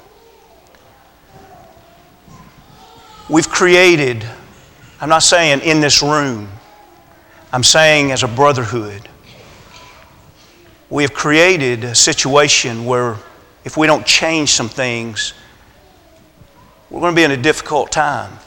We've 3.28 3.48
created, 3.48 4.26
I'm 5.00 5.08
not 5.08 5.22
saying 5.22 5.60
in 5.60 5.80
this 5.80 6.02
room, 6.02 6.48
I'm 7.52 7.64
saying 7.64 8.10
as 8.10 8.22
a 8.22 8.28
brotherhood 8.28 9.08
we 10.90 11.02
have 11.02 11.12
created 11.12 11.84
a 11.84 11.94
situation 11.94 12.86
where 12.86 13.16
if 13.64 13.76
we 13.76 13.86
don't 13.86 14.06
change 14.06 14.50
some 14.50 14.68
things, 14.68 15.34
we're 16.88 17.00
going 17.00 17.14
to 17.14 17.16
be 17.16 17.24
in 17.24 17.30
a 17.30 17.36
difficult 17.36 17.92
time. 17.92 18.38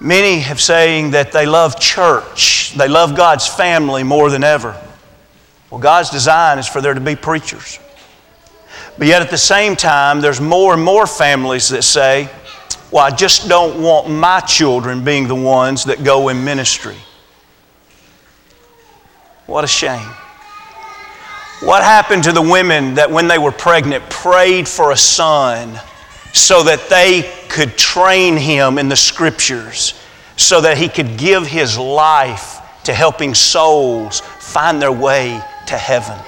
Many 0.00 0.40
have 0.40 0.60
saying 0.60 1.12
that 1.12 1.32
they 1.32 1.46
love 1.46 1.78
church, 1.78 2.74
they 2.76 2.88
love 2.88 3.16
God's 3.16 3.46
family 3.46 4.02
more 4.02 4.30
than 4.30 4.42
ever. 4.42 4.80
Well, 5.70 5.80
God's 5.80 6.10
design 6.10 6.58
is 6.58 6.66
for 6.66 6.80
there 6.80 6.94
to 6.94 7.00
be 7.00 7.14
preachers. 7.14 7.78
But 8.98 9.06
yet 9.06 9.22
at 9.22 9.30
the 9.30 9.38
same 9.38 9.76
time, 9.76 10.20
there's 10.20 10.40
more 10.40 10.74
and 10.74 10.82
more 10.82 11.06
families 11.06 11.68
that 11.68 11.82
say, 11.82 12.28
well, 12.90 13.04
I 13.04 13.10
just 13.10 13.48
don't 13.48 13.80
want 13.80 14.10
my 14.10 14.40
children 14.40 15.04
being 15.04 15.28
the 15.28 15.34
ones 15.34 15.84
that 15.84 16.02
go 16.02 16.28
in 16.30 16.42
ministry. 16.42 16.96
What 19.46 19.62
a 19.62 19.68
shame. 19.68 20.08
What 21.60 21.82
happened 21.82 22.24
to 22.24 22.32
the 22.32 22.42
women 22.42 22.94
that 22.94 23.10
when 23.10 23.28
they 23.28 23.38
were 23.38 23.52
pregnant 23.52 24.08
prayed 24.10 24.68
for 24.68 24.90
a 24.90 24.96
son 24.96 25.80
so 26.32 26.62
that 26.64 26.88
they 26.88 27.30
could 27.48 27.76
train 27.76 28.36
him 28.36 28.78
in 28.78 28.88
the 28.88 28.96
scriptures, 28.96 29.94
so 30.36 30.60
that 30.60 30.76
he 30.76 30.88
could 30.88 31.16
give 31.16 31.46
his 31.46 31.78
life 31.78 32.58
to 32.84 32.94
helping 32.94 33.34
souls 33.34 34.20
find 34.20 34.80
their 34.80 34.92
way 34.92 35.42
to 35.66 35.76
heaven? 35.76 36.18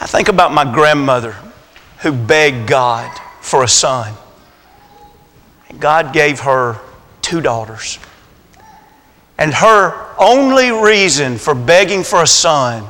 I 0.00 0.06
think 0.06 0.28
about 0.28 0.52
my 0.52 0.64
grandmother 0.64 1.36
who 2.00 2.12
begged 2.12 2.68
God 2.68 3.10
for 3.40 3.64
a 3.64 3.68
son. 3.68 4.14
God 5.78 6.12
gave 6.12 6.40
her 6.40 6.78
two 7.22 7.40
daughters. 7.40 7.98
And 9.38 9.52
her 9.54 10.14
only 10.18 10.70
reason 10.70 11.38
for 11.38 11.54
begging 11.54 12.02
for 12.02 12.22
a 12.22 12.26
son 12.26 12.88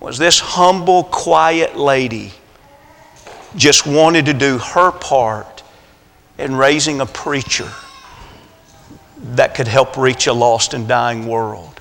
was 0.00 0.18
this 0.18 0.38
humble, 0.38 1.04
quiet 1.04 1.76
lady 1.76 2.32
just 3.56 3.86
wanted 3.86 4.26
to 4.26 4.34
do 4.34 4.58
her 4.58 4.90
part 4.90 5.62
in 6.38 6.54
raising 6.56 7.00
a 7.00 7.06
preacher 7.06 7.70
that 9.18 9.54
could 9.54 9.68
help 9.68 9.96
reach 9.96 10.26
a 10.26 10.32
lost 10.32 10.74
and 10.74 10.86
dying 10.86 11.26
world. 11.26 11.80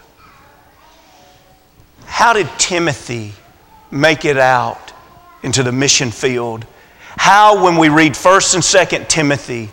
How 2.06 2.34
did 2.34 2.48
Timothy 2.58 3.34
make 3.94 4.26
it 4.26 4.38
out 4.38 4.92
into 5.44 5.64
the 5.64 5.72
mission 5.72 6.12
field? 6.12 6.66
How, 7.18 7.64
when 7.64 7.78
we 7.78 7.90
read 7.90 8.14
1st 8.14 8.56
and 8.56 8.64
2nd 8.64 9.08
Timothy, 9.08 9.70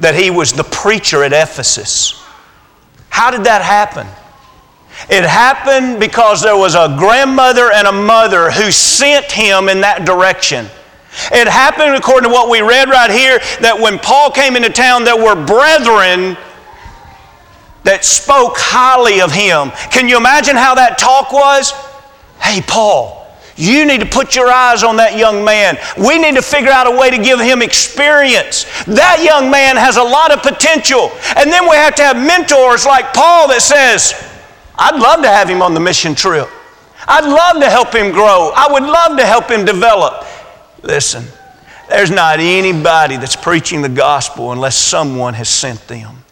that 0.00 0.14
he 0.14 0.30
was 0.30 0.52
the 0.52 0.64
preacher 0.64 1.24
at 1.24 1.32
Ephesus? 1.32 2.22
How 3.08 3.30
did 3.30 3.44
that 3.44 3.62
happen? 3.62 4.06
It 5.10 5.24
happened 5.24 6.00
because 6.00 6.42
there 6.42 6.56
was 6.56 6.74
a 6.74 6.94
grandmother 6.98 7.70
and 7.72 7.86
a 7.86 7.92
mother 7.92 8.50
who 8.50 8.70
sent 8.70 9.30
him 9.30 9.68
in 9.68 9.80
that 9.82 10.06
direction. 10.06 10.66
It 11.32 11.48
happened, 11.48 11.94
according 11.94 12.28
to 12.28 12.34
what 12.34 12.50
we 12.50 12.60
read 12.60 12.88
right 12.88 13.10
here, 13.10 13.38
that 13.60 13.78
when 13.78 13.98
Paul 13.98 14.30
came 14.30 14.56
into 14.56 14.70
town, 14.70 15.04
there 15.04 15.16
were 15.16 15.34
brethren 15.34 16.36
that 17.84 18.04
spoke 18.04 18.54
highly 18.56 19.20
of 19.20 19.32
him. 19.32 19.70
Can 19.90 20.08
you 20.08 20.16
imagine 20.16 20.56
how 20.56 20.74
that 20.74 20.98
talk 20.98 21.32
was? 21.32 21.72
Hey, 22.40 22.60
Paul, 22.66 23.15
you 23.56 23.86
need 23.86 24.00
to 24.00 24.06
put 24.06 24.36
your 24.36 24.50
eyes 24.50 24.84
on 24.84 24.96
that 24.96 25.16
young 25.16 25.44
man. 25.44 25.78
We 25.96 26.18
need 26.18 26.34
to 26.36 26.42
figure 26.42 26.70
out 26.70 26.86
a 26.86 26.90
way 26.90 27.10
to 27.10 27.18
give 27.18 27.40
him 27.40 27.62
experience. 27.62 28.64
That 28.84 29.22
young 29.24 29.50
man 29.50 29.76
has 29.76 29.96
a 29.96 30.02
lot 30.02 30.30
of 30.30 30.42
potential. 30.42 31.10
And 31.36 31.50
then 31.50 31.68
we 31.68 31.76
have 31.76 31.94
to 31.96 32.02
have 32.02 32.16
mentors 32.16 32.84
like 32.84 33.14
Paul 33.14 33.48
that 33.48 33.62
says, 33.62 34.12
I'd 34.76 35.00
love 35.00 35.22
to 35.22 35.28
have 35.28 35.48
him 35.48 35.62
on 35.62 35.72
the 35.72 35.80
mission 35.80 36.14
trip. 36.14 36.48
I'd 37.08 37.24
love 37.24 37.62
to 37.62 37.70
help 37.70 37.94
him 37.94 38.12
grow. 38.12 38.52
I 38.54 38.70
would 38.70 38.82
love 38.82 39.16
to 39.16 39.24
help 39.24 39.50
him 39.50 39.64
develop. 39.64 40.26
Listen, 40.82 41.24
there's 41.88 42.10
not 42.10 42.40
anybody 42.40 43.16
that's 43.16 43.36
preaching 43.36 43.80
the 43.80 43.88
gospel 43.88 44.52
unless 44.52 44.76
someone 44.76 45.34
has 45.34 45.48
sent 45.48 45.86
them. 45.88 46.24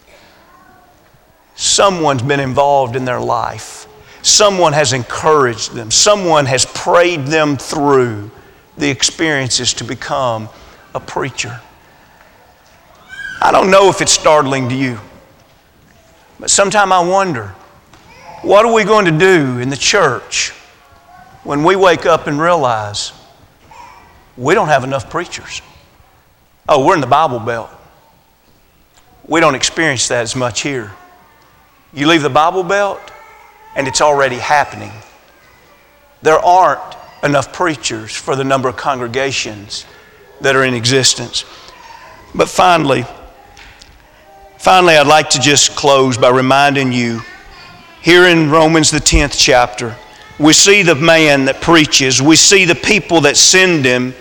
Someone's 1.55 2.23
been 2.23 2.41
involved 2.41 2.97
in 2.97 3.05
their 3.05 3.21
life. 3.21 3.84
Someone 4.25 4.73
has 4.73 4.95
encouraged 4.95 5.75
them, 5.75 5.91
someone 5.91 6.47
has 6.47 6.65
prayed 6.65 7.27
them 7.27 7.59
through 7.59 8.31
the 8.79 8.89
experiences 8.89 9.75
to 9.75 9.85
become 9.85 10.49
a 10.95 11.01
preacher. 11.01 11.61
I 13.43 13.53
don't 13.53 13.71
know 13.71 13.91
if 13.91 14.01
it's 14.01 14.13
startling 14.13 14.71
to 14.71 14.75
you, 14.75 14.99
but 16.41 16.49
sometimes 16.49 16.91
I 16.91 17.07
wonder 17.07 17.49
what 18.41 18.65
are 18.65 18.73
we 18.73 18.85
going 18.85 19.05
to 19.05 19.19
do 19.19 19.59
in 19.59 19.69
the 19.69 19.77
church 19.77 20.53
when 21.43 21.63
we 21.63 21.77
wake 21.77 22.07
up 22.07 22.27
and 22.27 22.41
realize 22.41 23.13
we 24.39 24.55
don't 24.55 24.69
have 24.69 24.85
enough 24.85 25.11
preachers? 25.11 25.61
Oh, 26.67 26.87
we're 26.87 26.95
in 26.95 27.03
the 27.03 27.07
Bible 27.07 27.41
Belt. 27.41 27.69
We 29.29 29.41
don't 29.41 29.55
experience 29.55 30.09
that 30.09 30.23
as 30.23 30.35
much 30.35 30.63
here. 30.63 30.93
You 31.93 32.07
leave 32.07 32.23
the 32.23 32.31
Bible 32.31 32.63
Belt, 32.63 33.11
and 33.77 33.89
it's 33.89 34.01
already 34.01 34.37
happening. 34.37 34.93
There 36.23 36.39
aren't 36.39 36.97
enough 37.23 37.53
preachers 37.53 38.15
for 38.15 38.37
the 38.37 38.45
number 38.45 38.69
of 38.69 38.77
congregations 38.77 39.87
that 40.41 40.57
are 40.57 40.65
in 40.65 40.75
existence. 40.75 41.45
But 42.35 42.49
finally, 42.49 43.05
Finally, 44.65 44.97
I'd 44.97 45.07
like 45.07 45.29
to 45.29 45.41
just 45.41 45.77
close 45.77 46.17
by 46.17 46.31
reminding 46.31 46.91
you 46.91 47.21
here 48.01 48.25
in 48.27 48.51
Romans, 48.51 48.91
the 48.91 48.97
10th 48.97 49.39
chapter, 49.39 49.95
we 50.39 50.55
see 50.55 50.83
the 50.83 50.95
man 50.95 51.45
that 51.45 51.61
preaches, 51.61 52.23
we 52.23 52.35
see 52.37 52.65
the 52.65 52.75
people 52.75 53.21
that 53.21 53.37
send 53.37 53.85
him. 53.85 54.15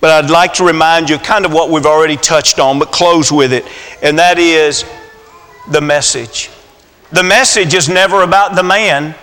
But 0.00 0.24
I'd 0.24 0.28
like 0.28 0.54
to 0.54 0.64
remind 0.64 1.08
you 1.08 1.18
kind 1.18 1.46
of 1.46 1.52
what 1.52 1.70
we've 1.70 1.86
already 1.86 2.16
touched 2.16 2.58
on, 2.58 2.80
but 2.80 2.90
close 2.90 3.30
with 3.30 3.52
it, 3.52 3.64
and 4.02 4.18
that 4.18 4.40
is 4.40 4.84
the 5.70 5.80
message. 5.80 6.50
The 7.12 7.22
message 7.22 7.74
is 7.74 7.88
never 7.88 8.22
about 8.22 8.54
the 8.54 8.62
man. 8.62 9.14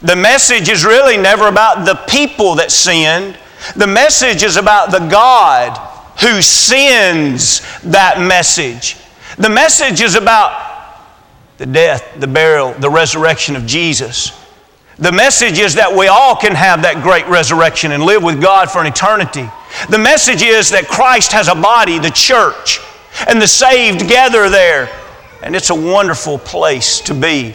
The 0.00 0.16
message 0.16 0.68
is 0.68 0.84
really 0.84 1.16
never 1.16 1.48
about 1.48 1.84
the 1.86 1.94
people 2.08 2.56
that 2.56 2.70
sinned. 2.70 3.36
The 3.76 3.86
message 3.86 4.42
is 4.42 4.56
about 4.56 4.90
the 4.90 4.98
God 4.98 5.76
who 6.20 6.42
sends 6.42 7.60
that 7.82 8.20
message. 8.20 8.96
The 9.38 9.48
message 9.48 10.00
is 10.00 10.14
about 10.14 10.70
the 11.58 11.66
death, 11.66 12.18
the 12.18 12.26
burial, 12.26 12.74
the 12.74 12.90
resurrection 12.90 13.56
of 13.56 13.66
Jesus. 13.66 14.38
The 14.98 15.12
message 15.12 15.58
is 15.58 15.74
that 15.74 15.96
we 15.96 16.06
all 16.06 16.36
can 16.36 16.54
have 16.54 16.82
that 16.82 17.02
great 17.02 17.26
resurrection 17.26 17.92
and 17.92 18.02
live 18.04 18.22
with 18.22 18.40
God 18.40 18.70
for 18.70 18.80
an 18.80 18.86
eternity. 18.86 19.48
The 19.88 19.98
message 19.98 20.42
is 20.42 20.70
that 20.70 20.86
Christ 20.86 21.32
has 21.32 21.48
a 21.48 21.54
body, 21.54 21.98
the 21.98 22.10
church, 22.10 22.80
and 23.26 23.40
the 23.40 23.48
saved 23.48 24.08
gather 24.08 24.48
there. 24.48 24.90
And 25.42 25.56
it's 25.56 25.70
a 25.70 25.74
wonderful 25.74 26.38
place 26.38 27.00
to 27.02 27.14
be. 27.14 27.54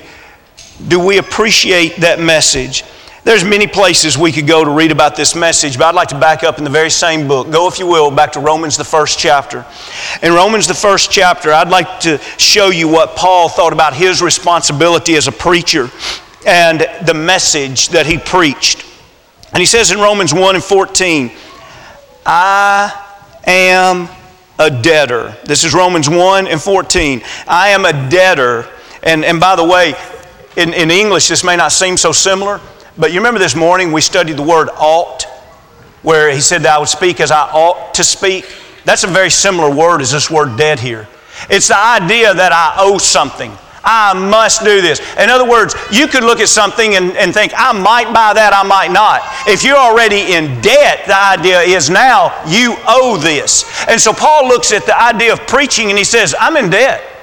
Do 0.88 1.00
we 1.00 1.18
appreciate 1.18 1.98
that 1.98 2.20
message? 2.20 2.84
There's 3.24 3.44
many 3.44 3.68
places 3.68 4.18
we 4.18 4.32
could 4.32 4.48
go 4.48 4.64
to 4.64 4.72
read 4.72 4.92
about 4.92 5.16
this 5.16 5.36
message, 5.36 5.78
but 5.78 5.86
I'd 5.86 5.96
like 5.96 6.10
to 6.10 6.20
back 6.20 6.44
up 6.44 6.60
in 6.60 6.64
the 6.64 6.70
very 6.70 6.90
same 6.90 7.28
book. 7.28 7.52
Go, 7.52 7.68
if 7.68 7.80
you 7.80 7.88
will, 7.88 8.12
back 8.12 8.32
to 8.34 8.40
Romans, 8.40 8.78
the 8.78 8.86
first 8.86 9.20
chapter. 9.20 9.66
In 10.22 10.34
Romans, 10.34 10.68
the 10.68 10.74
first 10.74 11.12
chapter, 11.12 11.52
I'd 11.52 11.70
like 11.70 12.00
to 12.02 12.20
show 12.38 12.70
you 12.70 12.88
what 12.88 13.16
Paul 13.16 13.50
thought 13.50 13.74
about 13.74 13.94
his 13.94 14.22
responsibility 14.22 15.16
as 15.16 15.28
a 15.28 15.32
preacher 15.32 15.90
and 16.46 16.88
the 17.06 17.14
message 17.14 17.90
that 17.90 18.06
he 18.06 18.18
preached. 18.18 18.86
And 19.52 19.60
he 19.60 19.66
says 19.66 19.92
in 19.92 20.00
Romans 20.00 20.34
1 20.34 20.56
and 20.56 20.64
14, 20.64 21.32
I 22.26 22.94
am 23.46 24.08
a 24.60 24.70
debtor. 24.70 25.36
This 25.46 25.64
is 25.64 25.74
Romans 25.74 26.10
1 26.10 26.48
and 26.48 26.62
14. 26.62 27.22
I 27.48 27.70
am 27.70 27.86
a 27.86 28.10
debtor. 28.10 28.68
And, 29.04 29.24
and 29.24 29.40
by 29.40 29.56
the 29.56 29.64
way, 29.64 29.94
in, 30.56 30.74
in 30.74 30.90
English, 30.90 31.28
this 31.28 31.44
may 31.44 31.56
not 31.56 31.72
seem 31.72 31.98
so 31.98 32.12
similar, 32.12 32.60
but 32.98 33.12
you 33.12 33.20
remember 33.20 33.40
this 33.40 33.56
morning 33.56 33.92
we 33.92 34.02
studied 34.02 34.38
the 34.38 34.44
word 34.44 34.70
ought, 34.78 35.24
where 36.02 36.32
he 36.32 36.42
said 36.42 36.64
that 36.64 36.76
I 36.76 36.80
would 36.80 36.90
speak 36.90 37.20
as 37.20 37.30
I 37.30 37.42
ought 37.52 37.94
to 37.96 38.04
speak. 38.04 38.52
That's 38.84 39.04
a 39.04 39.08
very 39.08 39.30
similar 39.30 39.74
word 39.74 40.02
as 40.02 40.12
this 40.12 40.32
word 40.32 40.58
dead 40.58 40.80
here. 40.80 41.08
It's 41.50 41.68
the 41.68 41.78
idea 41.78 42.34
that 42.34 42.52
I 42.52 42.76
owe 42.80 42.98
something. 42.98 43.52
I 43.88 44.14
must 44.14 44.64
do 44.64 44.82
this. 44.82 45.00
In 45.18 45.30
other 45.30 45.48
words, 45.50 45.74
you 45.92 46.08
could 46.08 46.24
look 46.24 46.42
at 46.42 46.50
something 46.50 46.96
and, 46.96 47.16
and 47.16 47.34
think, 47.34 47.54
I 47.56 47.72
might 47.72 48.14
buy 48.14 48.34
that, 48.34 48.54
I 48.54 48.68
might 48.68 48.92
not. 48.92 49.22
If 49.48 49.64
you're 49.64 49.78
already 49.78 50.34
in 50.34 50.60
debt, 50.62 51.08
the 51.08 51.18
idea 51.18 51.62
is 51.62 51.90
now 51.90 52.36
you 52.46 52.76
owe 52.86 53.18
this. 53.18 53.64
And 53.88 54.00
so 54.00 54.12
Paul 54.12 54.48
looks 54.48 54.74
at 54.74 54.86
the 54.86 55.00
idea 55.00 55.32
of 55.32 55.40
preaching 55.48 55.90
and 55.90 55.98
he 55.98 56.04
says, 56.04 56.36
I'm 56.38 56.58
in 56.58 56.70
debt. 56.70 57.17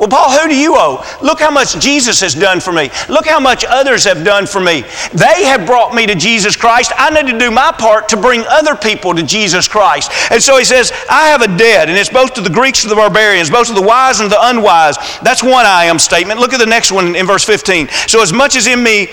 Well, 0.00 0.08
Paul, 0.08 0.30
who 0.30 0.48
do 0.48 0.56
you 0.56 0.76
owe? 0.76 1.04
Look 1.22 1.40
how 1.40 1.50
much 1.50 1.78
Jesus 1.78 2.22
has 2.22 2.34
done 2.34 2.58
for 2.58 2.72
me. 2.72 2.88
Look 3.10 3.26
how 3.26 3.38
much 3.38 3.66
others 3.66 4.02
have 4.04 4.24
done 4.24 4.46
for 4.46 4.58
me. 4.58 4.80
They 5.12 5.44
have 5.44 5.66
brought 5.66 5.94
me 5.94 6.06
to 6.06 6.14
Jesus 6.14 6.56
Christ. 6.56 6.90
I 6.96 7.10
need 7.10 7.30
to 7.30 7.38
do 7.38 7.50
my 7.50 7.70
part 7.70 8.08
to 8.08 8.16
bring 8.16 8.42
other 8.48 8.74
people 8.74 9.14
to 9.14 9.22
Jesus 9.22 9.68
Christ. 9.68 10.10
And 10.30 10.42
so 10.42 10.56
he 10.56 10.64
says, 10.64 10.90
I 11.10 11.28
have 11.28 11.42
a 11.42 11.54
debt, 11.54 11.90
and 11.90 11.98
it's 11.98 12.08
both 12.08 12.32
to 12.34 12.40
the 12.40 12.48
Greeks 12.48 12.82
and 12.82 12.90
the 12.90 12.96
barbarians, 12.96 13.50
both 13.50 13.66
to 13.66 13.74
the 13.74 13.82
wise 13.82 14.20
and 14.20 14.32
the 14.32 14.38
unwise. 14.40 14.96
That's 15.20 15.42
one 15.42 15.66
I 15.66 15.84
am 15.84 15.98
statement. 15.98 16.40
Look 16.40 16.54
at 16.54 16.60
the 16.60 16.64
next 16.64 16.90
one 16.90 17.14
in 17.14 17.26
verse 17.26 17.44
15. 17.44 17.88
So, 18.06 18.22
as 18.22 18.32
much 18.32 18.56
as 18.56 18.66
in 18.66 18.82
me, 18.82 19.08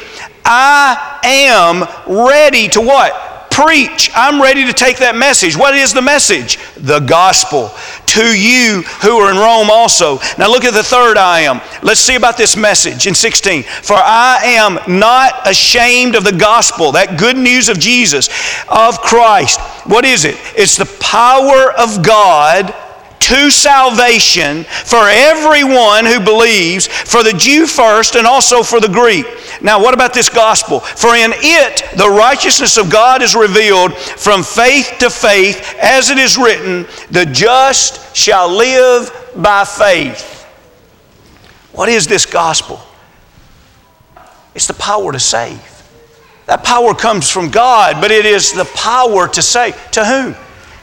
I 0.46 1.20
am 1.26 1.84
ready 2.28 2.70
to 2.70 2.80
what? 2.80 3.28
preach. 3.58 4.12
I'm 4.14 4.40
ready 4.40 4.66
to 4.68 4.74
take 4.74 4.98
that 4.98 5.16
message. 5.16 5.58
What 5.58 5.74
is 5.74 5.92
the 5.92 6.02
message? 6.02 6.60
The 6.76 7.00
gospel 7.00 7.72
to 8.18 8.38
you 8.38 8.82
who 9.04 9.18
are 9.18 9.32
in 9.32 9.38
Rome 9.38 9.70
also. 9.70 10.20
Now 10.40 10.50
look 10.50 10.64
at 10.64 10.74
the 10.74 10.84
third 10.84 11.18
I 11.18 11.42
am. 11.42 11.62
Let's 11.84 12.02
see 12.02 12.16
about 12.16 12.36
this 12.36 12.58
message 12.58 13.06
in 13.06 13.14
16. 13.14 13.64
For 13.64 13.96
I 13.96 14.40
am 14.44 14.80
not 15.00 15.48
ashamed 15.48 16.16
of 16.16 16.24
the 16.24 16.32
gospel, 16.32 16.92
that 16.94 17.20
good 17.20 17.38
news 17.38 17.70
of 17.70 17.78
Jesus, 17.78 18.30
of 18.68 19.00
Christ. 19.02 19.60
What 19.86 20.04
is 20.04 20.26
it? 20.26 20.36
It's 20.56 20.78
the 20.78 20.86
power 21.00 21.72
of 21.74 22.04
God 22.04 22.74
to 23.28 23.52
salvation 23.52 24.64
for 24.64 25.10
everyone 25.10 26.06
who 26.06 26.20
believes, 26.22 26.88
for 26.88 27.24
the 27.24 27.34
Jew 27.34 27.68
first 27.68 28.16
and 28.16 28.26
also 28.26 28.64
for 28.64 28.80
the 28.80 28.88
Greek. 28.88 29.26
Now, 29.62 29.82
what 29.82 29.94
about 29.94 30.14
this 30.14 30.30
gospel? 30.30 30.80
For 30.80 31.14
in 31.14 31.34
it 31.36 31.84
the 31.98 32.10
righteousness 32.10 32.78
of 32.78 32.90
God 32.90 33.22
is 33.22 33.36
revealed 33.36 33.98
from 33.98 34.44
faith 34.44 34.96
to 35.00 35.10
faith, 35.10 35.76
as 35.82 36.10
it 36.10 36.18
is 36.18 36.38
written, 36.38 36.86
the 37.12 37.26
just 37.26 38.16
shall 38.16 38.50
live 38.50 39.12
by 39.36 39.66
faith. 39.66 40.46
What 41.74 41.90
is 41.90 42.08
this 42.08 42.26
gospel? 42.26 42.80
It's 44.56 44.68
the 44.68 44.74
power 44.74 45.12
to 45.12 45.20
save. 45.20 45.84
That 46.46 46.64
power 46.64 46.96
comes 46.96 47.30
from 47.30 47.52
God, 47.52 48.00
but 48.00 48.10
it 48.10 48.26
is 48.26 48.54
the 48.54 48.64
power 48.64 49.28
to 49.28 49.42
save. 49.42 49.76
To 49.92 50.06
whom? 50.06 50.36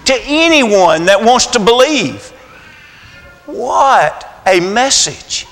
To 0.05 0.21
anyone 0.27 1.07
that 1.07 1.25
wants 1.25 1.47
to 1.47 1.59
believe. 1.59 2.33
What 3.47 4.43
a 4.47 4.61
message. 4.61 5.47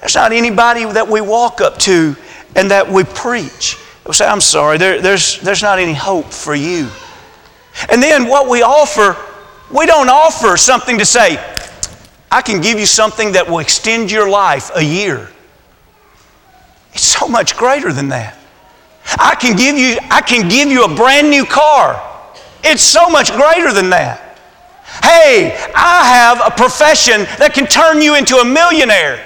There's 0.00 0.14
not 0.14 0.32
anybody 0.32 0.84
that 0.84 1.08
we 1.08 1.20
walk 1.20 1.60
up 1.60 1.78
to 1.80 2.16
and 2.54 2.70
that 2.70 2.90
we 2.90 3.04
preach. 3.04 3.76
We 4.06 4.12
say, 4.12 4.26
I'm 4.26 4.40
sorry, 4.40 4.78
there, 4.78 5.00
there's, 5.00 5.40
there's 5.40 5.62
not 5.62 5.78
any 5.78 5.94
hope 5.94 6.26
for 6.26 6.54
you. 6.54 6.88
And 7.90 8.02
then 8.02 8.28
what 8.28 8.48
we 8.48 8.62
offer, 8.62 9.16
we 9.74 9.86
don't 9.86 10.08
offer 10.08 10.56
something 10.56 10.98
to 10.98 11.04
say, 11.04 11.38
I 12.30 12.42
can 12.42 12.60
give 12.60 12.78
you 12.78 12.86
something 12.86 13.32
that 13.32 13.48
will 13.48 13.58
extend 13.58 14.10
your 14.10 14.28
life 14.28 14.70
a 14.74 14.82
year. 14.82 15.30
It's 16.92 17.04
so 17.04 17.28
much 17.28 17.56
greater 17.56 17.92
than 17.92 18.08
that. 18.08 18.38
I 19.18 19.34
can 19.36 19.56
give 19.56 19.76
you, 19.76 19.98
I 20.10 20.20
can 20.20 20.48
give 20.48 20.68
you 20.68 20.84
a 20.84 20.94
brand 20.94 21.30
new 21.30 21.44
car. 21.44 22.02
It's 22.64 22.82
so 22.82 23.08
much 23.08 23.32
greater 23.32 23.72
than 23.72 23.90
that. 23.90 24.25
Hey, 25.02 25.56
I 25.74 26.04
have 26.04 26.40
a 26.44 26.56
profession 26.56 27.22
that 27.38 27.52
can 27.54 27.66
turn 27.66 28.00
you 28.00 28.16
into 28.16 28.36
a 28.36 28.44
millionaire. 28.44 29.24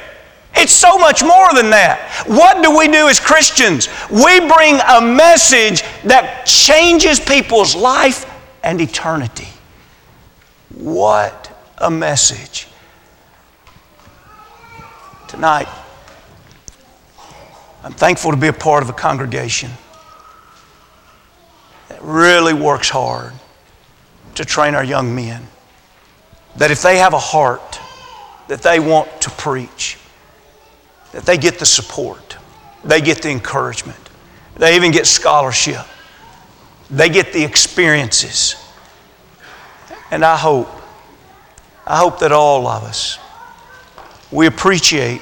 It's 0.54 0.72
so 0.72 0.98
much 0.98 1.22
more 1.22 1.54
than 1.54 1.70
that. 1.70 2.24
What 2.26 2.62
do 2.62 2.76
we 2.76 2.88
do 2.88 3.08
as 3.08 3.20
Christians? 3.20 3.88
We 4.10 4.40
bring 4.40 4.80
a 4.80 5.00
message 5.00 5.82
that 6.04 6.44
changes 6.44 7.20
people's 7.20 7.74
life 7.74 8.26
and 8.62 8.80
eternity. 8.80 9.48
What 10.74 11.50
a 11.78 11.90
message. 11.90 12.66
Tonight, 15.28 15.68
I'm 17.84 17.92
thankful 17.92 18.32
to 18.32 18.36
be 18.36 18.48
a 18.48 18.52
part 18.52 18.82
of 18.82 18.90
a 18.90 18.92
congregation 18.92 19.70
that 21.88 22.02
really 22.02 22.52
works 22.52 22.88
hard 22.90 23.32
to 24.34 24.44
train 24.44 24.74
our 24.74 24.84
young 24.84 25.14
men. 25.14 25.46
That 26.56 26.70
if 26.70 26.82
they 26.82 26.98
have 26.98 27.14
a 27.14 27.18
heart 27.18 27.80
that 28.48 28.62
they 28.62 28.80
want 28.80 29.20
to 29.22 29.30
preach, 29.30 29.98
that 31.12 31.24
they 31.24 31.38
get 31.38 31.58
the 31.58 31.66
support, 31.66 32.36
they 32.84 33.00
get 33.00 33.22
the 33.22 33.30
encouragement, 33.30 33.98
they 34.56 34.76
even 34.76 34.90
get 34.90 35.06
scholarship, 35.06 35.86
they 36.90 37.08
get 37.08 37.32
the 37.32 37.44
experiences. 37.44 38.56
And 40.10 40.24
I 40.24 40.36
hope, 40.36 40.68
I 41.86 41.98
hope 41.98 42.18
that 42.18 42.32
all 42.32 42.66
of 42.66 42.82
us, 42.82 43.18
we 44.32 44.46
appreciate 44.46 45.20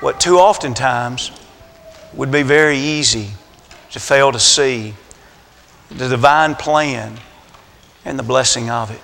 what 0.00 0.20
too 0.20 0.38
oftentimes 0.38 1.30
would 2.14 2.30
be 2.30 2.42
very 2.42 2.78
easy 2.78 3.30
to 3.90 4.00
fail 4.00 4.30
to 4.30 4.38
see 4.38 4.94
the 5.90 6.08
divine 6.08 6.54
plan 6.54 7.18
and 8.04 8.18
the 8.18 8.22
blessing 8.22 8.70
of 8.70 8.90
it. 8.90 9.00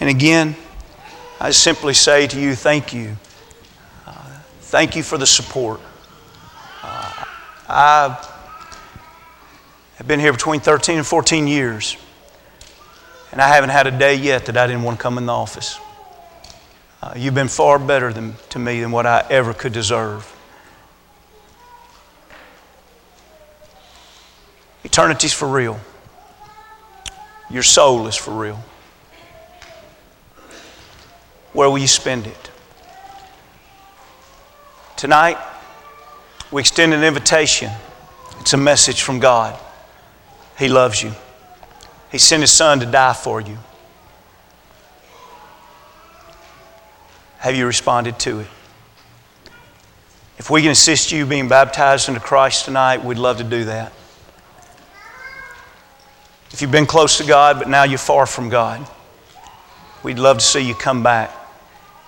And 0.00 0.10
again, 0.10 0.56
I 1.40 1.50
simply 1.50 1.94
say 1.94 2.26
to 2.26 2.40
you, 2.40 2.54
thank 2.54 2.92
you. 2.92 3.16
Uh, 4.06 4.12
thank 4.60 4.96
you 4.96 5.02
for 5.02 5.18
the 5.18 5.26
support. 5.26 5.80
Uh, 6.82 7.24
I 7.68 8.30
have 9.96 10.06
been 10.06 10.20
here 10.20 10.32
between 10.32 10.60
13 10.60 10.98
and 10.98 11.06
14 11.06 11.46
years, 11.46 11.96
and 13.30 13.40
I 13.40 13.48
haven't 13.48 13.70
had 13.70 13.86
a 13.86 13.90
day 13.90 14.14
yet 14.14 14.46
that 14.46 14.56
I 14.56 14.66
didn't 14.66 14.82
want 14.82 14.98
to 14.98 15.02
come 15.02 15.18
in 15.18 15.26
the 15.26 15.32
office. 15.32 15.78
Uh, 17.02 17.12
you've 17.16 17.34
been 17.34 17.48
far 17.48 17.78
better 17.78 18.12
than, 18.12 18.34
to 18.50 18.58
me 18.58 18.80
than 18.80 18.90
what 18.90 19.06
I 19.06 19.24
ever 19.30 19.52
could 19.52 19.72
deserve. 19.72 20.30
Eternity's 24.84 25.32
for 25.32 25.48
real. 25.48 25.78
Your 27.50 27.62
soul 27.62 28.06
is 28.06 28.16
for 28.16 28.32
real. 28.32 28.62
Where 31.54 31.70
will 31.70 31.78
you 31.78 31.88
spend 31.88 32.26
it? 32.26 32.50
Tonight, 34.96 35.38
we 36.50 36.60
extend 36.60 36.92
an 36.92 37.02
invitation. 37.02 37.70
It's 38.40 38.52
a 38.52 38.58
message 38.58 39.02
from 39.02 39.20
God. 39.20 39.58
He 40.58 40.68
loves 40.68 41.02
you. 41.02 41.12
He 42.12 42.18
sent 42.18 42.42
His 42.42 42.50
Son 42.50 42.80
to 42.80 42.86
die 42.86 43.12
for 43.12 43.40
you. 43.40 43.56
Have 47.38 47.54
you 47.54 47.66
responded 47.66 48.18
to 48.20 48.40
it? 48.40 48.46
If 50.38 50.50
we 50.50 50.62
can 50.62 50.72
assist 50.72 51.12
you 51.12 51.24
being 51.24 51.48
baptized 51.48 52.08
into 52.08 52.20
Christ 52.20 52.64
tonight, 52.64 53.04
we'd 53.04 53.18
love 53.18 53.38
to 53.38 53.44
do 53.44 53.64
that. 53.64 53.92
If 56.50 56.62
you've 56.62 56.72
been 56.72 56.86
close 56.86 57.18
to 57.18 57.24
God, 57.24 57.58
but 57.58 57.68
now 57.68 57.84
you're 57.84 57.98
far 57.98 58.26
from 58.26 58.48
God, 58.48 58.88
we'd 60.02 60.18
love 60.18 60.38
to 60.38 60.44
see 60.44 60.60
you 60.60 60.74
come 60.74 61.02
back. 61.02 61.30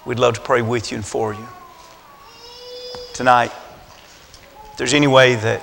We'd 0.07 0.19
love 0.21 0.35
to 0.35 0.40
pray 0.40 0.62
with 0.62 0.92
you 0.92 0.97
and 0.97 1.05
for 1.05 1.35
you. 1.35 1.49
Tonight, 3.12 3.51
if 4.71 4.79
there's 4.79 4.95
any 4.95 5.09
way 5.09 5.35
that 5.35 5.61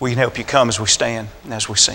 we 0.00 0.10
can 0.10 0.18
help 0.18 0.38
you 0.38 0.44
come 0.44 0.68
as 0.68 0.80
we 0.80 0.86
stand 0.86 1.28
and 1.44 1.52
as 1.54 1.68
we 1.68 1.76
sing. 1.76 1.94